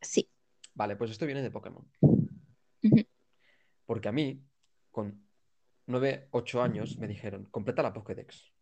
[0.00, 0.28] sí.
[0.74, 1.86] Vale, pues esto viene de Pokémon.
[3.86, 4.44] Porque a mí,
[4.90, 5.26] con
[5.86, 8.52] 9, 8 años, me dijeron, completa la Pokédex.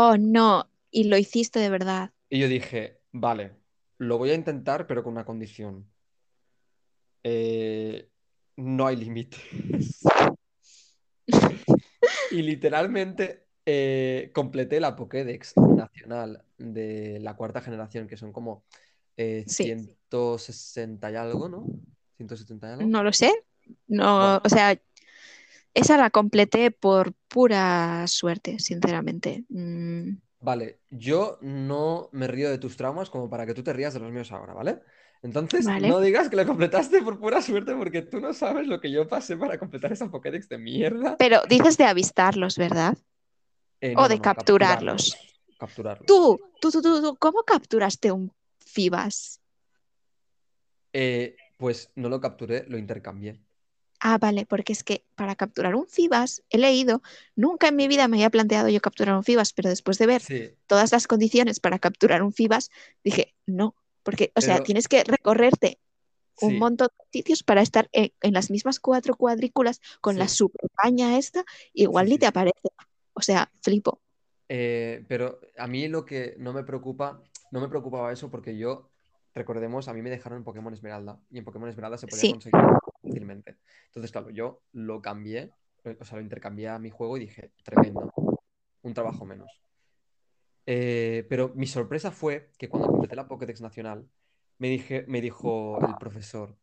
[0.00, 2.12] Oh, no, y lo hiciste de verdad.
[2.30, 3.56] Y yo dije, vale,
[3.96, 5.90] lo voy a intentar, pero con una condición.
[7.24, 8.08] Eh,
[8.56, 9.40] no hay límites.
[12.30, 18.64] Y literalmente eh, completé la Pokédex nacional de la cuarta generación, que son como
[19.16, 21.66] eh, Sí, 160 y algo, ¿no?
[22.18, 22.86] 170 y algo.
[22.86, 23.32] no lo sé.
[23.86, 24.78] No, Bueno, o sea,
[25.74, 29.44] esa la completé por pura suerte, sinceramente.
[29.48, 33.94] Mm, vale, yo no me río de tus traumas como para que tú te rías
[33.94, 34.80] de los míos ahora, ¿vale?
[35.22, 35.88] Entonces, vale.
[35.88, 39.08] no digas que lo completaste por pura suerte porque tú no sabes lo que yo
[39.08, 41.16] pasé para completar esa Pokédex de mierda.
[41.18, 42.96] Pero dices de avistarlos, ¿verdad?
[43.80, 45.16] Eh, O de no, no, capturarlos.
[45.58, 45.58] capturarlos.
[45.58, 46.06] Capturarlos.
[46.06, 49.40] Tú, tú, tú, tú, tú, ¿cómo capturaste un Fibas?
[50.92, 53.40] Eh, pues no lo capturé, lo intercambié.
[54.00, 57.02] Ah, vale, porque es que para capturar un Fibas, he leído,
[57.34, 60.22] nunca en mi vida me había planteado yo capturar un Fibas, pero después de ver
[60.22, 62.70] Sí, todas las condiciones para capturar un Fibas,
[63.02, 63.74] dije, no,
[64.04, 65.80] porque, o sea, tienes que recorrerte
[66.40, 70.36] un montón de sitios para estar en, en las mismas cuatro cuadrículas con la sí,
[70.36, 72.70] super caña esta, igual sí, ni te aparece.
[73.14, 74.00] O sea, flipo.
[74.48, 78.88] Eh, pero a mí lo que no me preocupa, no me preocupaba eso porque yo,
[79.34, 82.60] recordemos, a mí me dejaron en Pokémon Esmeralda y en Pokémon Esmeralda se podía conseguir
[83.02, 83.58] fácilmente.
[83.86, 85.52] Entonces, claro, yo lo cambié,
[85.84, 88.12] eh, o sea, lo intercambié a mi juego y dije, tremendo,
[88.82, 89.62] un trabajo menos.
[90.66, 94.08] Eh, pero mi sorpresa fue que cuando completé la Pokédex nacional,
[94.58, 96.56] me dije, me dijo el profesor,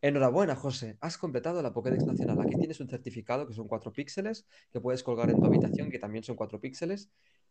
[0.00, 2.40] enhorabuena, José, has completado la Pokédex nacional.
[2.40, 5.98] Aquí tienes un certificado que son 4 píxeles, que puedes colgar en tu habitación, que
[5.98, 7.10] también son 4 píxeles,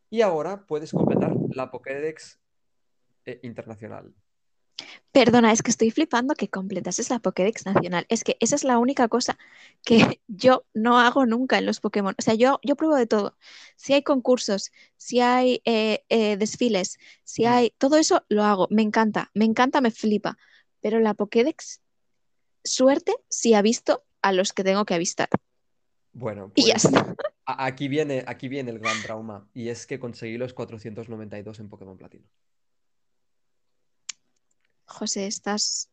[0.09, 2.39] y ahora puedes completar la Pokédex
[3.25, 4.13] eh, internacional.
[5.11, 8.05] Perdona, es que estoy flipando que completases la Pokédex nacional.
[8.09, 9.37] Es que esa es la única cosa
[9.83, 9.97] que
[10.27, 12.15] yo no hago nunca en los Pokémon.
[12.17, 13.37] O sea, yo, yo pruebo de todo.
[13.75, 17.73] Si hay concursos, si hay eh, eh, desfiles, si hay...
[17.77, 18.67] Todo eso lo hago.
[18.69, 20.37] Me encanta, me encanta, me flipa.
[20.81, 21.81] Pero la Pokédex,
[22.63, 25.29] suerte si ha visto a los que tengo que avistar.
[26.13, 27.15] Bueno, Y ya pues está.
[27.45, 31.97] aquí viene, aquí viene el gran trauma, y es que conseguí los 492 en Pokémon
[31.97, 32.25] Platino.
[34.85, 35.89] José, estás...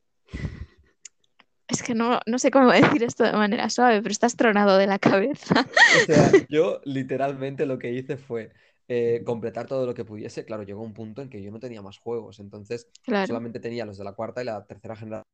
[1.68, 4.86] Es que no, no sé cómo decir esto de manera suave, pero estás tronado de
[4.86, 5.66] la cabeza.
[5.90, 8.53] O sea, yo literalmente lo que hice fue
[8.88, 10.45] eh, completar todo lo que pudiese.
[10.45, 13.84] Claro, llegó un punto en que yo no tenía más juegos, entonces Claro, solamente tenía
[13.86, 15.24] los de la cuarta y la tercera generación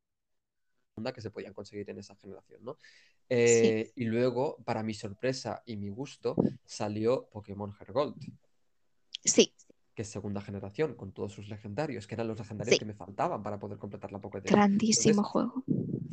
[1.13, 2.77] que se podían conseguir en esa generación, ¿no?
[3.43, 6.35] sí, Eh, y luego, para mi sorpresa y mi gusto,
[6.65, 8.15] salió Pokémon Hergold,
[9.23, 9.53] sí,
[9.99, 12.79] que es segunda generación, con todos sus legendarios, que eran los legendarios Sí.
[12.79, 14.49] que me faltaban para poder completar la Pokédex.
[14.49, 15.63] Grandísimo Entonces, juego.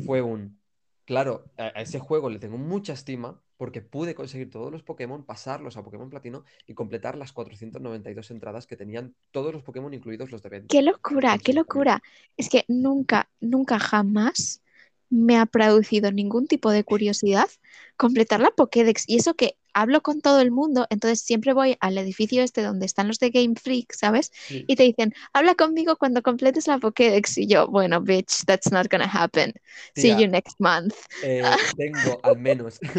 [0.05, 0.59] fue un...
[1.05, 5.25] Claro, a a ese juego le tengo mucha estima porque pude conseguir todos los Pokémon,
[5.25, 10.33] pasarlos a Pokémon Platino y completar las 492 entradas que tenían todos los Pokémon, incluidos
[10.33, 10.67] los de venta.
[10.69, 12.03] Qué locura, qué locura.
[12.37, 14.65] Es que nunca, nunca jamás
[15.11, 17.49] me ha producido ningún tipo de curiosidad
[17.97, 19.05] completar la Pokédex.
[19.07, 22.87] Y eso que hablo con todo el mundo, entonces siempre voy al edificio este donde
[22.87, 24.33] están los de Game Freak, ¿sabes?
[24.35, 24.65] Sí.
[24.67, 27.37] Y te dicen, habla conmigo cuando completes la Pokédex.
[27.39, 29.53] Y yo, bueno, bitch, that's not gonna happen.
[29.95, 30.95] See you next month.
[31.23, 31.43] Eh,
[31.77, 32.81] tengo al menos.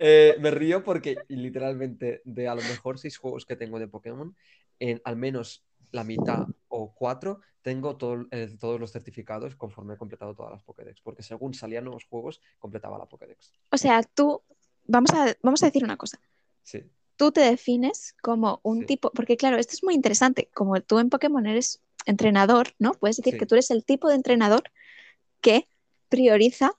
[0.00, 4.34] Eh, me río porque literalmente de a lo mejor seis juegos que tengo de Pokémon,
[4.78, 9.96] en al menos la mitad o cuatro tengo todo- eh, todos los certificados conforme he
[9.98, 11.00] completado todas las Pokédex.
[11.00, 13.52] Porque según salían nuevos juegos, completaba la Pokédex.
[13.70, 14.42] O sea, tú,
[14.86, 16.20] vamos a, vamos a decir una cosa.
[16.62, 16.84] Sí,
[17.16, 18.86] tú te defines como un Sí.
[18.86, 22.92] tipo, porque claro, esto es muy interesante, como tú en Pokémon eres entrenador, ¿no?
[22.92, 23.38] Puedes decir Sí.
[23.38, 24.62] que tú eres el tipo de entrenador
[25.40, 25.68] que
[26.08, 26.72] prioriza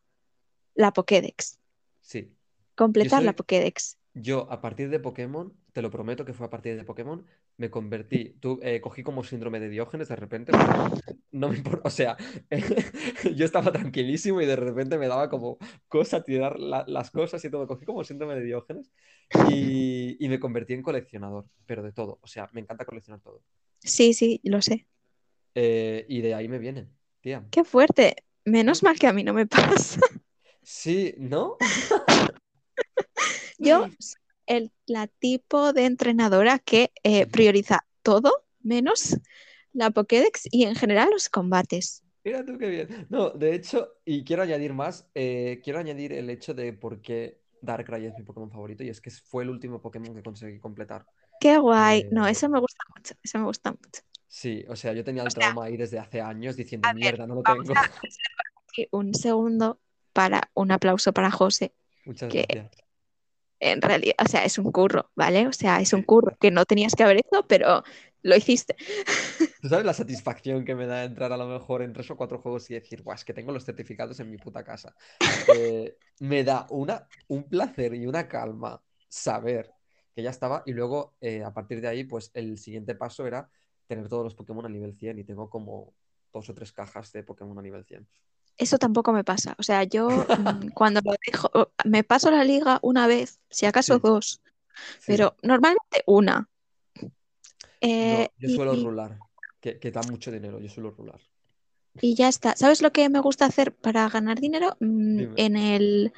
[0.75, 1.59] la Pokédex,
[2.01, 2.33] sí.
[2.75, 3.97] completar la Pokédex.
[4.13, 7.25] Yo, a partir de Pokémon, te lo prometo que fue a partir de Pokémon,
[7.59, 10.53] me convertí, tú, eh, cogí como síndrome de Diógenes de repente,
[11.31, 12.15] no me importa, o sea,
[13.35, 15.57] yo estaba tranquilísimo y de repente me daba como
[15.89, 18.91] cosa tirar la- las cosas y todo, cogí como síndrome de Diógenes
[19.49, 23.43] y, y me convertí en coleccionador, pero de todo, o sea, me encanta coleccionar todo.
[23.79, 24.87] Sí, sí, lo sé.
[25.53, 26.87] Eh, y de ahí me viene,
[27.21, 27.45] tía.
[27.51, 28.15] Qué fuerte.
[28.45, 29.99] Menos mal que a mí no me pasa.
[30.63, 31.57] Sí, ¿no?
[33.57, 33.85] Yo
[34.49, 39.17] el, la tipo de entrenadora que eh, prioriza todo menos
[39.71, 42.03] la Pokédex y en general los combates.
[42.25, 43.07] Mira tú qué bien.
[43.09, 47.39] No, de hecho, y quiero añadir más, eh, quiero añadir el hecho de por qué
[47.61, 51.05] Darkrai es mi Pokémon favorito y es que fue el último Pokémon que conseguí completar.
[51.39, 52.07] Qué guay.
[52.11, 53.13] No, Eh, eso me gusta mucho.
[53.23, 54.01] Eso me gusta mucho.
[54.27, 56.95] Sí, o sea, yo tenía el O sea, trauma ahí desde hace años diciendo, ver,
[56.95, 57.73] mierda, no lo tengo.
[58.91, 59.79] un segundo
[60.13, 61.73] para un aplauso para José,
[62.05, 62.88] Muchas que gracias.
[63.59, 65.47] En realidad, o sea, es un curro, ¿vale?
[65.47, 67.83] O sea, es un curro que no tenías que haber hecho, pero
[68.21, 68.75] lo hiciste.
[69.61, 72.39] ¿Tú sabes la satisfacción que me da entrar a lo mejor en tres o cuatro
[72.39, 74.95] juegos y decir, guau, es que tengo los certificados en mi puta casa?
[75.55, 79.71] Eh, me da una, un placer y una calma saber
[80.13, 83.49] que ya estaba y luego eh, a partir de ahí, pues el siguiente paso era
[83.87, 85.93] tener todos los Pokémon a nivel 100 y tengo como
[86.31, 88.07] dos o tres cajas de Pokémon a nivel 100.
[88.59, 89.55] Eso tampoco me pasa.
[89.59, 91.49] O sea, yo mm, cuando lo dejo,
[91.85, 94.01] me paso la liga una vez, si acaso Sí.
[94.03, 94.41] dos,
[94.99, 95.07] Sí.
[95.07, 96.49] pero normalmente una.
[97.81, 99.19] No, Eh, yo suelo y, rular,
[99.61, 101.19] que, que da mucho dinero, yo suelo rular.
[102.01, 102.55] y ya está.
[102.55, 104.75] ¿Sabes lo que me gusta hacer para ganar dinero?
[104.79, 105.33] Mm, Dime.
[105.37, 106.13] En el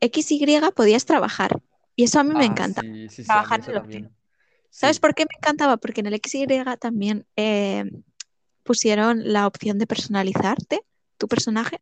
[0.00, 1.60] XY podías trabajar.
[1.94, 2.82] Y eso a mí me Ah, encanta.
[2.82, 4.10] sí, Trabajar en lo también.
[4.70, 5.78] ¿Sabes por qué me encantaba?
[5.78, 7.84] Porque en el XY también eh,
[8.64, 10.82] pusieron la opción de personalizarte
[11.16, 11.80] tu personaje.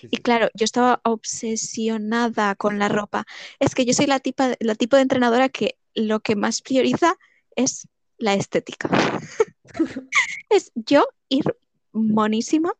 [0.00, 3.26] sí, Y claro, yo estaba obsesionada con la ropa.
[3.60, 7.16] Es que yo soy la, tipa, la tipo de entrenadora que lo que más prioriza
[7.56, 7.86] es
[8.18, 8.88] la estética.
[10.50, 11.44] Es yo ir
[11.92, 12.74] monísima,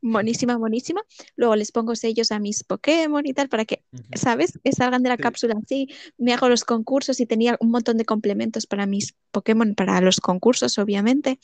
[0.00, 1.02] monísima, monísima.
[1.36, 3.82] Luego les pongo sellos a mis Pokémon y tal para que.
[4.14, 4.58] ¿sabes?
[4.64, 5.22] Que salgan de la Sí.
[5.22, 5.88] cápsula así.
[6.16, 10.20] Me hago los concursos y tenía un montón de complementos para mis Pokémon, para los
[10.20, 11.38] concursos, obviamente.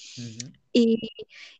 [0.72, 1.10] Y,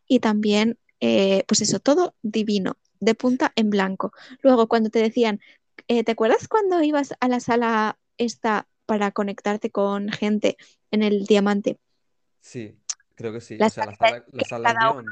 [0.08, 4.12] y también, eh, pues eso, todo divino, de punta en blanco.
[4.42, 5.40] Luego, cuando te decían,
[5.88, 10.56] eh, ¿te acuerdas cuando ibas a la sala esta para conectarte con gente
[10.90, 11.78] en el diamante?
[12.40, 12.76] Sí,
[13.14, 13.56] creo que sí.
[13.58, 15.06] La O sea, la sala, la sala cada neón,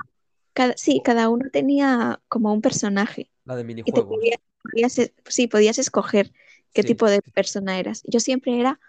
[0.53, 4.17] Cada, sí, cada uno tenía como un personaje la de y te minijuegos.
[4.17, 6.33] podías, podías es- sí, podías escoger
[6.73, 8.03] qué Sí, tipo de persona eras.
[8.07, 8.81] Yo siempre era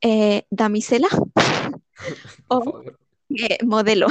[0.00, 1.08] eh, damisela
[2.48, 2.82] o
[3.30, 4.06] eh, modelo.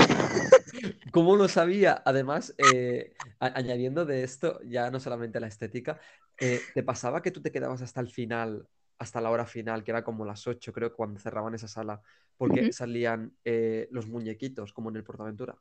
[1.11, 2.01] ¿Cómo lo sabía?
[2.05, 5.99] Además, eh, añadiendo de esto, ya no solamente la estética,
[6.39, 8.67] eh, ¿te pasaba que tú te quedabas hasta el final,
[8.97, 12.01] hasta la hora final, que era como las 8, creo, cuando cerraban esa sala,
[12.37, 15.55] porque salían eh, los muñequitos, como en el Portaventura?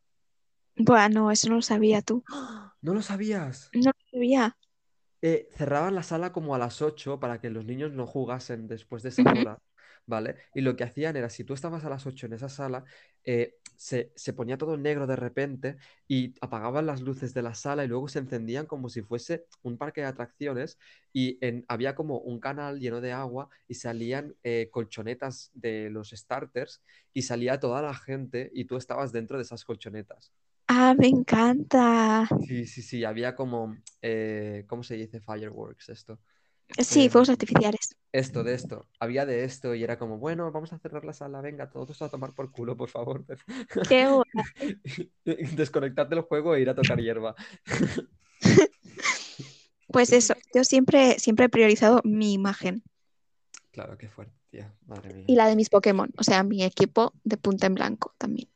[0.76, 2.22] Bueno, eso no lo sabía tú.
[2.30, 2.74] ¡Ah!
[2.80, 3.70] ¿No lo sabías?
[3.72, 4.56] No lo sabía.
[5.56, 9.10] cerraban la sala como a las 8 para que los niños no jugasen después de
[9.10, 9.58] esa hora,
[10.06, 10.36] ¿vale?
[10.54, 12.84] Y lo que hacían era, si tú estabas a las 8 en esa sala,
[13.24, 15.76] eh, se, se ponía todo negro de repente
[16.06, 19.78] y apagaban las luces de la sala y luego se encendían como si fuese un
[19.78, 20.78] parque de atracciones
[21.12, 26.10] y en- había como un canal lleno de agua y salían eh, colchonetas de los
[26.10, 26.82] starters
[27.14, 30.32] y salía toda la gente y tú estabas dentro de esas colchonetas.
[30.68, 32.26] Ah, me encanta.
[32.46, 35.20] Sí, sí, sí, había como, eh, ¿cómo se dice?
[35.20, 36.20] Fireworks, esto.
[36.78, 37.96] Sí, Eh, fuegos artificiales.
[38.12, 38.88] esto, de esto.
[38.98, 42.08] Había de esto y era como, bueno, vamos a cerrar la sala, venga, todos a
[42.08, 43.24] tomar por culo, por favor.
[43.88, 44.08] Qué.
[45.56, 47.34] Desconectad del juego e ir a tocar hierba.
[49.92, 52.84] Pues eso, yo siempre, siempre he priorizado mi imagen
[53.72, 54.72] Claro, qué fuerte, tía.
[54.86, 55.24] Madre mía.
[55.26, 58.48] y la de mis Pokémon, o sea, mi equipo de punta en blanco también.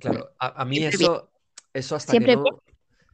[0.00, 1.30] Claro, a, a mí Siempre eso,
[1.72, 2.62] eso hasta Siempre que no.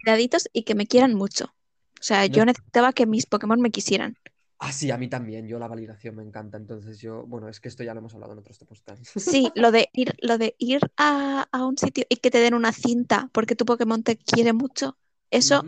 [0.03, 1.55] Cuidaditos y que me quieran mucho.
[2.01, 4.17] O sea, yo es- necesitaba que mis Pokémon me quisieran.
[4.63, 5.47] Ah, sí, a mí también.
[5.47, 6.57] Yo la validación me encanta.
[6.59, 9.03] Entonces yo, bueno, es que esto ya lo hemos hablado en otros podcast.
[9.17, 12.53] Sí, lo de ir, lo de ir a, a un sitio y que te den
[12.55, 14.99] una cinta porque tu Pokémon te quiere mucho,
[15.31, 15.63] eso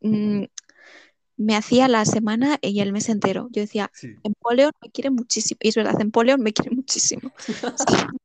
[0.00, 0.44] mm,
[1.38, 3.48] me hacía la semana y el mes entero.
[3.50, 4.14] Yo decía, Sí.
[4.24, 5.58] Empoleon me quiere muchísimo.
[5.62, 7.32] Y es verdad, Empoleon me quiere muchísimo.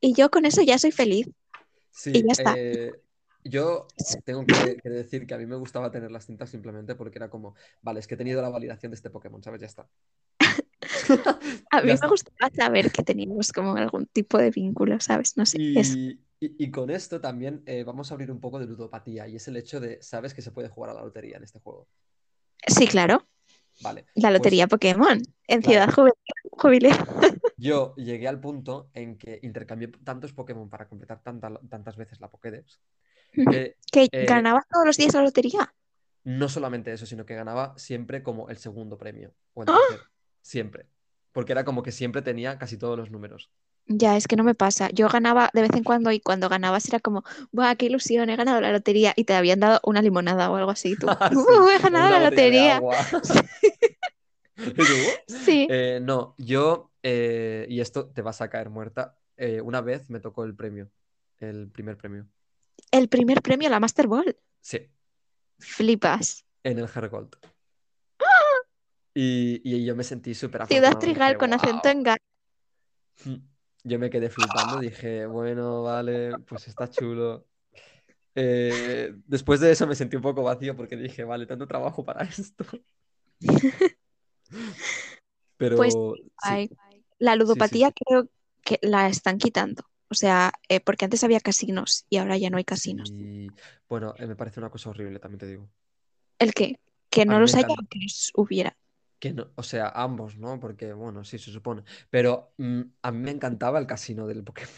[0.00, 1.28] Y yo con eso ya soy feliz.
[1.90, 2.54] Sí, Y ya está.
[2.56, 2.92] eh,
[3.44, 3.86] yo
[4.24, 7.28] tengo que, que decir que a mí me gustaba tener las cintas simplemente porque era
[7.30, 9.60] como, vale, es que he tenido la validación de este Pokémon, ¿sabes?
[9.60, 9.88] Ya está.
[11.70, 12.08] A mí Ya me está.
[12.08, 15.36] gustaba saber que teníamos como algún tipo de vínculo, ¿sabes?
[15.36, 15.94] No sé, eso.
[15.96, 19.46] Y, y- con esto también eh, vamos a abrir un poco de ludopatía y es
[19.48, 21.86] el hecho de, ¿sabes que se puede jugar a la lotería en este juego?
[22.66, 23.26] Sí, claro.
[23.80, 25.92] Vale, La pues lotería Pokémon en Claro.
[25.92, 26.12] Ciudad.
[26.50, 26.92] Jubileo.
[27.56, 32.28] yo llegué al punto en que intercambié tantos Pokémon para completar tanta- tantas veces la
[32.28, 32.80] Pokédex
[33.32, 35.74] que Que Eh, ganabas todos los días la lotería.
[36.24, 39.78] no solamente eso, sino que ganaba siempre como el segundo premio o el ¡Ah!
[39.88, 40.10] tercero,
[40.40, 40.86] siempre.
[41.32, 43.50] Porque era como que siempre tenía casi todos los números.
[43.86, 44.90] Ya, es que no me pasa.
[44.90, 48.30] Yo ganaba de vez en cuando y cuando ganabas era como, ¡buah, qué ilusión!
[48.30, 50.94] He ganado la lotería y te habían dado una limonada o algo así.
[50.96, 52.80] Tú, sí, "Uh, he ganado la lotería.
[54.76, 54.84] tú.
[55.26, 55.66] Sí.
[55.70, 60.20] Eh, no, yo, eh, y esto te vas a caer muerta, eh, una vez me
[60.20, 60.90] tocó el premio,
[61.40, 62.28] el primer premio.
[62.92, 64.36] El primer premio, la Master Ball.
[64.60, 64.88] Sí,
[65.58, 66.44] Flipas.
[66.62, 67.34] en el Hergold.
[69.14, 70.98] Y, y yo me sentí súper Ciudad.
[70.98, 72.18] Trigal dije, con acento en gal.
[73.84, 77.46] Yo me quedé flipando, dije, bueno, vale, pues está chulo.
[78.34, 82.22] Eh, después de eso me sentí un poco vacío porque dije, vale, tanto trabajo para
[82.24, 82.64] esto.
[85.56, 86.70] Pero Pues, sí,
[87.18, 87.94] La sí, ludopatía sí.
[88.04, 88.28] creo
[88.62, 89.82] que la están quitando.
[90.12, 93.08] O sea, eh, porque antes había casinos y ahora ya no hay casinos.
[93.08, 93.48] Sí.
[93.88, 95.68] Bueno, eh, me parece una cosa horrible, también te digo.
[96.38, 96.78] ¿El qué?
[97.10, 98.76] Que no los haya o que los hubiera.
[99.18, 100.60] Que no, o sea, ambos, ¿no?
[100.60, 101.82] Porque, bueno, sí, se supone.
[102.10, 104.70] Pero mm, a mí me encantaba el casino del Pokémon.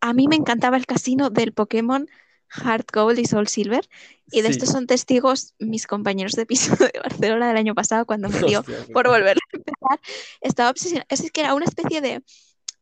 [0.00, 2.08] A mí me encantaba el casino del Pokémon
[2.48, 3.88] Heart Gold y Soul Silver.
[4.30, 4.54] Y de Sí.
[4.54, 8.60] esto son testigos mis compañeros de piso de Barcelona del año pasado cuando me dio
[8.60, 10.00] Hostia, por volver a empezar.
[10.40, 11.06] Estaba obsesionada.
[11.08, 12.22] Es que era una especie de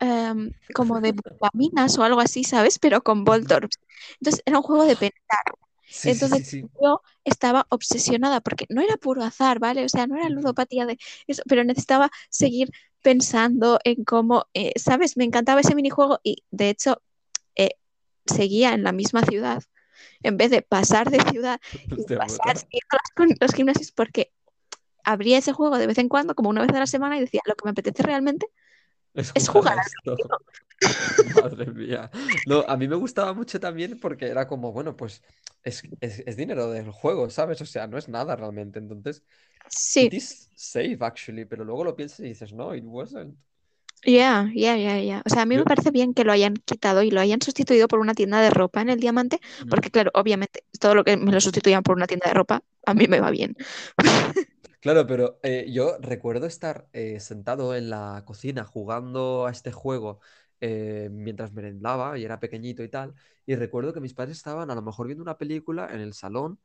[0.03, 2.79] em, como de vitaminas o algo así, ¿sabes?
[2.79, 3.79] Pero con Voltorbs.
[4.21, 5.45] Entonces era un juego de pensar.
[5.87, 6.69] Sí, Entonces sí, sí.
[6.83, 9.85] yo estaba obsesionada porque no era puro azar, ¿vale?
[9.85, 12.71] O sea, no era ludopatía de eso, pero necesitaba seguir
[13.03, 15.17] pensando en cómo, eh, ¿sabes?
[15.17, 17.03] Me encantaba ese minijuego y de hecho
[17.57, 17.77] eh,
[18.27, 19.63] seguía en la misma ciudad
[20.23, 22.67] en vez de pasar de ciudad y pasar
[23.15, 24.33] con los gimnasios porque
[25.05, 27.41] abría ese juego de vez en cuando, como una vez a la semana y decía,
[27.45, 28.47] lo que me apetece realmente
[29.15, 30.17] Es es jugar esto.
[31.37, 32.11] Madre mía.
[32.45, 35.23] No, a mí me gustaba mucho también porque era como, bueno, pues
[35.63, 37.61] es, es, es dinero del juego, ¿sabes?
[37.61, 38.79] O sea, no es nada realmente.
[38.79, 39.23] Entonces,
[39.69, 43.37] Sí, it is safe actually, pero luego lo piensas y dices, no, it wasn't.
[44.05, 45.23] ya, ya, ya, ya.
[45.27, 47.87] O sea, a mí me parece bien que lo hayan quitado y lo hayan sustituido
[47.89, 51.33] por una tienda de ropa en el Diamante, porque claro, obviamente todo lo que me
[51.33, 53.57] lo sustituyan por una tienda de ropa, a mí me va bien.
[54.83, 60.20] Claro, pero eh, yo recuerdo estar eh, sentado en la cocina jugando a este juego
[60.61, 63.14] eh, mientras merendaba y era pequeñito y tal,
[63.47, 66.59] y recuerdo que mis padres estaban a lo mejor viendo una película en el salón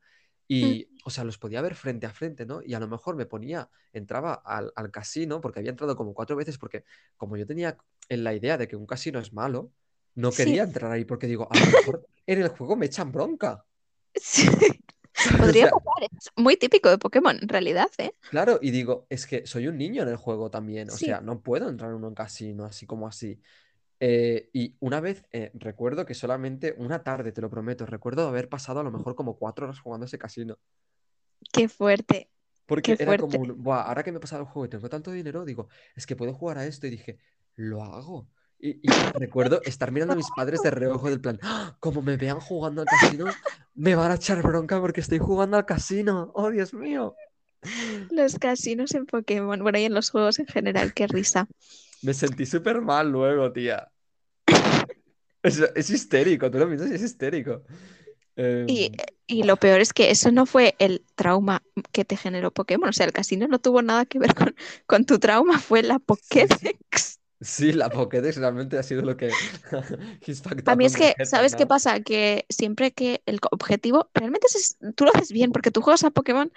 [0.48, 2.62] y, o sea, los podía ver frente a frente, ¿no?
[2.64, 6.36] Y a lo mejor me ponía, entraba al, al casino, porque había entrado como cuatro
[6.36, 6.86] veces, porque
[7.18, 7.78] como yo tenía
[8.10, 9.72] en la idea de que un casino es malo,
[10.16, 10.44] no Sí.
[10.44, 13.64] quería entrar ahí porque digo, a lo mejor en el juego me echan bronca.
[14.20, 14.48] Sí.
[15.38, 18.12] O Podría sea, pasar, es muy típico de Pokémon en realidad, ¿eh?
[18.30, 21.06] Claro, y digo, es que soy un niño en el juego también, o Sí.
[21.06, 23.42] sea, no puedo entrar en un casino así como así.
[24.00, 28.48] Eh, y una vez eh, recuerdo que solamente una tarde, te lo prometo, recuerdo haber
[28.48, 30.58] pasado a lo mejor como cuatro horas jugando ese casino.
[31.52, 32.30] Qué fuerte.
[32.68, 35.12] Porque Qué era como, "Buah, ahora que me he pasado el juego y tengo tanto
[35.12, 36.86] dinero, digo, es que puedo jugar a esto.
[36.86, 37.18] Y dije,
[37.56, 38.28] lo hago.
[38.60, 41.78] Y, y recuerdo estar mirando a mis padres de reojo del plan, "¡Ah!
[41.80, 43.26] como me vean jugando al casino,
[43.76, 46.32] me van a echar bronca porque estoy jugando al casino.
[46.34, 47.16] ¡Oh, Dios mío!
[48.10, 51.48] Los casinos en Pokémon, bueno, y en los juegos en general, qué risa.
[52.02, 53.92] Me sentí súper mal luego, tía.
[55.44, 57.64] Es, es histérico, tú lo piensas y es histérico.
[58.68, 58.92] Y, Em,
[59.26, 62.90] y lo peor es que eso no fue el trauma que te generó Pokémon.
[62.90, 64.56] O sea, el casino no tuvo nada que ver con,
[64.86, 67.17] con tu trauma, fue la Pokédex.
[67.42, 69.40] Sí, la Pokédex realmente ha sido lo que...
[70.66, 72.02] A mí es que, ¿sabes qué pasa?
[72.02, 76.12] Que siempre que el objetivo, realmente es- tú lo haces bien porque tú juegas a
[76.12, 76.52] Pokémon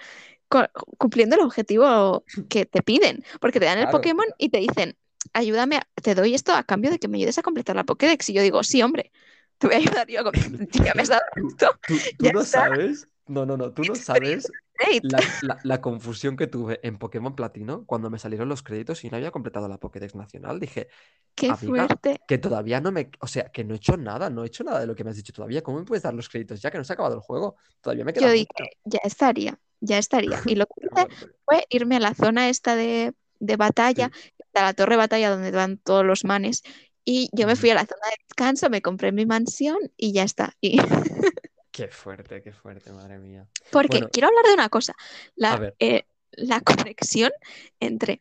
[0.99, 3.99] cumpliendo el objetivo que te piden, porque te dan el Claro.
[3.99, 4.97] Pokémon y te dicen,
[5.33, 8.29] ayúdame, te doy esto a cambio de que me ayudes a completar la Pokédex.
[8.31, 9.13] Y yo digo, sí, hombre,
[9.59, 10.97] te voy a ayudar yo a completar.
[10.97, 11.79] Me has dado esto.
[11.87, 12.69] Tú, no está.
[12.69, 14.55] sabes, no, no, no, tú no sabes
[15.03, 19.11] La, la- la confusión que tuve en Pokémon Platino cuando me salieron los créditos y
[19.11, 20.61] no había completado la Pokédex nacional.
[20.61, 20.89] Dije,
[21.35, 22.21] Qué fuerte.
[22.27, 24.81] que todavía no me, o sea, que no he hecho nada, no he hecho nada
[24.81, 25.63] de lo que me has dicho todavía.
[25.63, 27.57] ¿Cómo me puedes dar los créditos ya que no se ha acabado el juego?
[27.81, 28.47] Todavía me queda Yo dije,
[28.85, 30.39] ya estaría, ya estaría.
[30.47, 31.09] Y lo que hice
[31.45, 34.11] fue irme a la zona esta de, de batalla,
[34.55, 36.63] a la torre de batalla donde van todos los manes.
[37.05, 40.23] Y yo me fui a la zona de descanso, me compré mi mansión y ya
[40.25, 40.53] está.
[40.61, 40.79] Y
[41.81, 43.47] Qué fuerte, qué fuerte, madre mía.
[43.71, 44.09] porque Bueno.
[44.13, 44.97] quiero hablar de una cosa, A
[45.37, 47.33] la, eh, la conexión
[47.81, 48.21] entre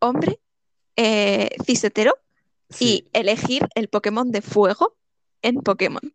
[0.00, 0.38] hombre
[0.96, 2.18] eh, cisetero
[2.70, 4.96] Sí, y elegir el Pokémon de fuego
[5.40, 6.12] en Pokémon.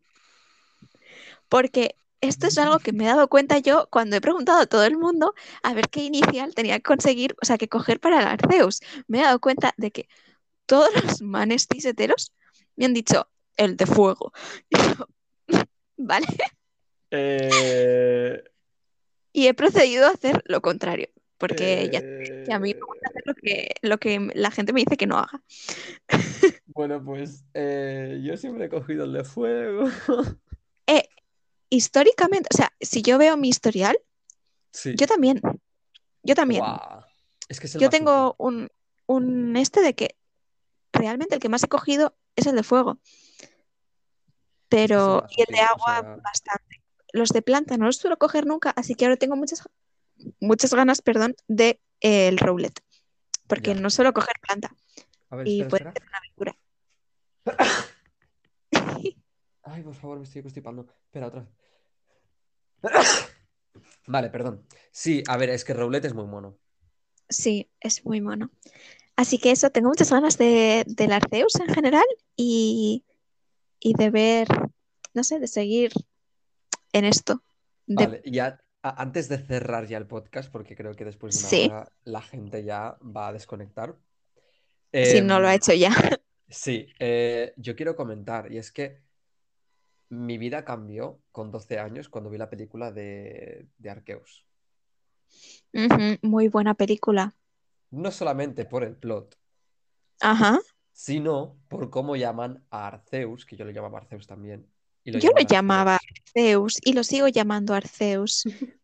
[1.49, 4.83] Porque esto es algo que me he dado cuenta yo cuando he preguntado a todo
[4.85, 5.33] el mundo
[5.63, 8.81] a ver qué inicial tenía que conseguir, o sea, que coger para el Arceus.
[9.07, 10.07] Me he dado cuenta de que
[10.65, 12.33] todos los manes ciseteros
[12.75, 13.27] me han dicho
[13.57, 14.31] el de fuego.
[14.69, 15.07] Y yo,
[15.97, 16.27] vale.
[17.11, 18.43] Eh,
[19.35, 23.09] Y he procedido a hacer lo contrario, porque ya eh, que a mí me gusta
[23.09, 25.41] hacer lo que, lo que la gente me dice que no haga.
[26.67, 29.85] Bueno, pues eh, yo siempre he cogido el de fuego.
[31.73, 33.97] Históricamente, o sea, si yo veo mi historial,
[34.69, 34.93] Sí.
[34.95, 35.41] yo también.
[36.21, 36.63] Yo también.
[37.49, 38.69] Es que es Yo tengo un,
[39.07, 40.15] un este de que
[40.91, 42.99] realmente el que más he cogido es el de fuego.
[44.75, 46.81] Pero, y el de o agua sea- bastante.
[47.11, 49.61] Los de planta no los suelo coger nunca, así que ahora tengo muchas,
[50.39, 52.79] muchas ganas, perdón, de eh, el roulette.
[53.47, 53.79] Porque Ya.
[53.81, 54.75] no suelo coger planta.
[55.29, 55.93] A ver, Y espera, puede espera.
[55.93, 56.57] ser una aventura.
[59.63, 60.87] Ay, por favor, me estoy constipando.
[61.05, 61.49] Espera, otra vez.
[64.07, 64.65] Vale, perdón.
[64.91, 66.57] Sí, a ver, es que Roulette es muy mono.
[67.29, 68.51] Sí, es muy mono.
[69.15, 72.03] Así que eso, tengo muchas ganas de, del Arceus en general
[72.35, 73.05] y,
[73.83, 74.47] y de ver,
[75.13, 75.91] no sé, de seguir
[76.93, 77.43] en esto.
[77.85, 81.49] De- Vale, ya antes de cerrar ya el podcast, porque creo que después de una
[81.49, 81.65] Sí.
[81.69, 83.95] hora la gente ya va a desconectar.
[84.93, 85.91] si no lo ha Em, hecho ya.
[86.47, 89.01] Sí, eh, yo quiero comentar, y es que
[90.09, 94.21] mi vida cambió con 12 años cuando vi la película de, de.
[95.73, 97.35] Ujú, muy buena película.
[97.89, 99.35] No solamente por el plot,
[100.19, 100.59] Ajá.
[100.93, 104.65] Sino por cómo llaman a Arceus, que yo lo llamaba Arceus también.
[105.03, 108.43] y Yo lo llamaba Arceus y lo sigo llamando Arceus.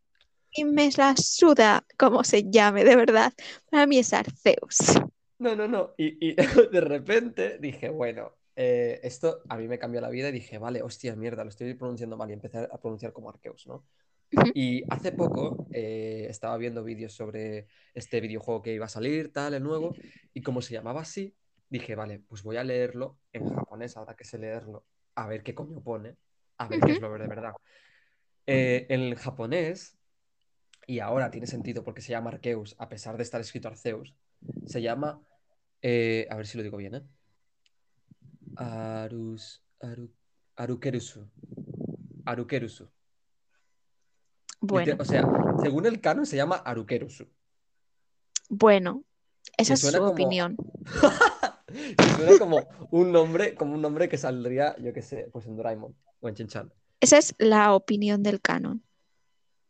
[0.51, 3.31] Y me la suda cómo se llame, de verdad.
[3.69, 4.99] Para mí es Arceus.
[5.37, 5.93] No, no, no.
[5.95, 6.35] Y, y
[6.71, 10.81] de repente dije, bueno, eh, esto a mí me cambió la vida y dije, vale,
[10.81, 13.85] hostia, mierda, lo estoy pronunciando mal y empecé a pronunciar como Arceus, ¿no?
[14.53, 19.53] Y hace poco eh, estaba viendo vídeos sobre este videojuego que iba a salir, tal,
[19.53, 19.93] el nuevo,
[20.33, 21.33] y como se llamaba así,
[21.69, 25.53] dije, vale, pues voy a leerlo en japonés, ahora que sé leerlo, a ver qué
[25.53, 26.15] coño pone,
[26.57, 27.53] a ver qué es lo de verdad.
[28.47, 29.95] Eh, en japonés,
[30.87, 34.15] y ahora tiene sentido porque se llama Arceus, a pesar de estar escrito Arceus,
[34.65, 35.21] se llama,
[35.81, 37.03] eh, a ver si lo digo bien, ¿eh?
[38.55, 40.09] Arus, aru,
[40.55, 41.29] Arukerusu.
[42.25, 42.89] Arukerusu.
[44.61, 45.23] Bueno, O sea,
[45.61, 47.27] según el canon se llama Arukerusu.
[48.49, 49.03] bueno,
[49.57, 50.57] esa es su como- opinión.
[52.15, 55.95] Suena como un nombre, como un nombre que saldría, yo qué sé, pues en Doraemon
[56.21, 56.73] o en Chinchan.
[56.99, 58.83] Esa es la opinión del canon,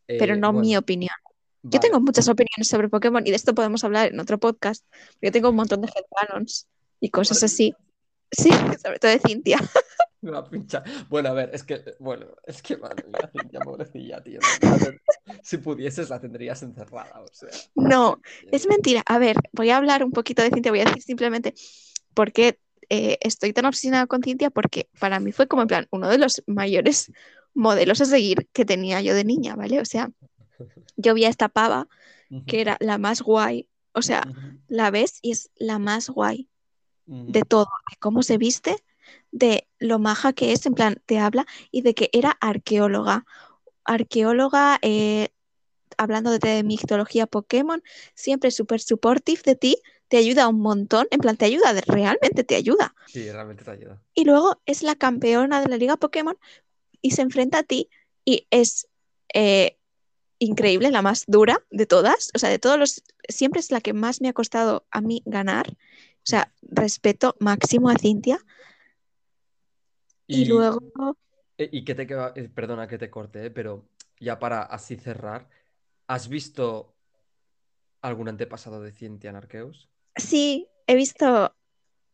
[0.07, 1.13] pero no mi opinión.
[1.61, 4.85] Yo tengo muchas opiniones sobre Pokémon y de esto podemos hablar en otro podcast.
[5.21, 6.67] Yo tengo un montón de headcanons
[6.99, 7.75] y cosas así.
[8.31, 8.49] Sí,
[8.81, 9.57] sobre todo de Cintia.
[10.21, 10.83] Una pincha.
[11.09, 14.39] Bueno, a ver, es que, bueno, es que, madre mía, Cintia, pobrecilla, tío.
[15.41, 17.49] Si pudieses, la tendrías encerrada, o sea.
[17.75, 18.19] No,
[18.51, 19.01] es mentira.
[19.05, 20.71] A ver, voy a hablar un poquito de Cintia.
[20.71, 21.53] Voy a decir simplemente
[22.19, 22.59] por qué
[22.89, 26.17] eh, estoy tan obsesionada con Cintia, porque para mí fue como en plan uno de
[26.17, 27.13] los mayores
[27.53, 29.79] modelos a seguir que tenía yo de niña, ¿vale?
[29.79, 30.11] O sea,
[30.97, 31.87] yo vi a esta pava
[32.45, 33.69] que era la más guay.
[33.93, 34.27] O sea,
[34.67, 36.49] la ves y es la más guay.
[37.05, 38.75] de todo, de cómo se viste,
[39.31, 43.23] de lo maja que es, en plan, te habla, y de que era arqueóloga.
[43.85, 45.29] Arqueóloga, eh,
[45.97, 47.81] hablando de, de mitología Pokémon,
[48.13, 52.55] siempre súper supportive de ti, te ayuda un montón, en plan, te ayuda, realmente te
[52.55, 52.93] ayuda.
[53.07, 54.01] Sí, realmente te ayuda.
[54.13, 56.37] Y luego es la campeona de la Liga Pokémon
[57.01, 57.89] y se enfrenta a ti
[58.25, 58.87] y es
[59.33, 59.77] eh,
[60.39, 62.31] increíble, la más dura de todas.
[62.33, 65.21] O sea, de todos los, siempre es la que más me ha costado a mí
[65.25, 65.69] ganar.
[65.69, 68.43] O sea, respeto máximo a Cintia.
[70.25, 70.79] Y, luego...
[71.57, 73.87] eh, Y que te queda, eh, perdona que te corte, eh, pero
[74.19, 75.49] ya para así cerrar,
[76.07, 76.95] ¿has visto
[78.01, 79.89] algún antepasado de Cintia en Arceus?
[80.15, 81.55] Sí, he visto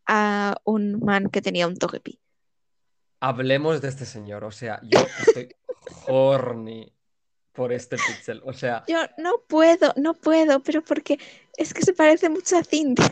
[0.08, 2.20] a un man que tenía un togepi.
[3.20, 5.56] Hablemos de este señor, o sea, yo estoy
[6.08, 6.92] horny
[7.54, 11.18] por este pixel, o sea, Yo no puedo, no puedo, pero porque
[11.58, 13.12] es que se parece mucho a Cintia.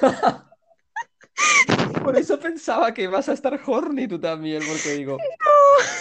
[2.04, 5.18] por eso pensaba que ibas a estar horny tú también, porque digo,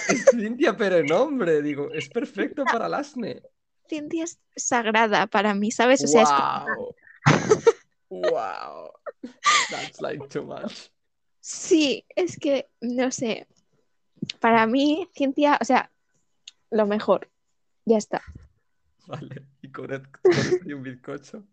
[0.07, 3.41] es Cintia, pero en hombre, digo, es perfecto para el asne.
[3.89, 6.03] Cintia es sagrada para mí, ¿sabes?
[6.03, 6.95] O sea, es como-
[8.21, 8.91] Wow.
[9.69, 10.89] That's like too much.
[11.39, 13.47] Sí, es que, no sé,
[14.39, 15.91] para mí, Cintia, o sea,
[16.71, 17.29] lo mejor,
[17.85, 18.21] ya está.
[19.07, 21.43] Vale, y con, et- con esto y un bizcocho,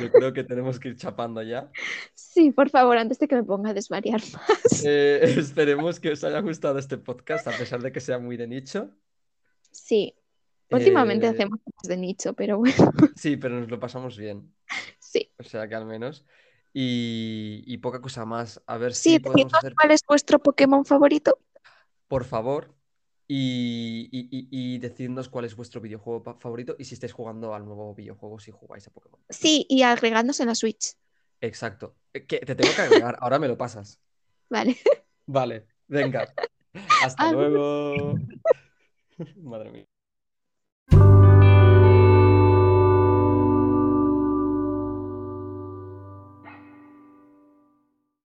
[0.00, 1.70] yo creo que tenemos que ir chapando ya.
[2.14, 4.84] Sí, por favor, antes de que me ponga a desvariar más.
[4.84, 8.48] Eh, esperemos que os haya gustado este podcast, a pesar de que sea muy de
[8.48, 8.90] nicho.
[9.70, 10.16] Sí,
[10.70, 14.52] últimamente Eh, hacemos cosas de nicho, pero bueno, Sí, pero nos lo pasamos bien.
[15.10, 15.32] Sí.
[15.38, 16.24] O sea que al menos.
[16.72, 18.62] Y, y poca cosa más.
[18.66, 21.38] A ver Sí, si podemos hacer, cuál es vuestro Pokémon favorito.
[22.06, 22.74] por favor,
[23.26, 27.94] y, y, y- decidnos cuál es vuestro videojuego favorito y si estáis jugando al nuevo
[27.94, 29.20] videojuego, si jugáis a Pokémon.
[29.28, 30.94] Sí, y agregándose en la Switch.
[31.40, 31.96] Exacto.
[32.12, 34.00] Eh, Que te tengo que agregar, ahora me lo pasas.
[34.48, 34.76] Vale.
[35.26, 36.34] Vale, venga.
[37.04, 38.14] Hasta luego.
[39.42, 41.17] Madre mía.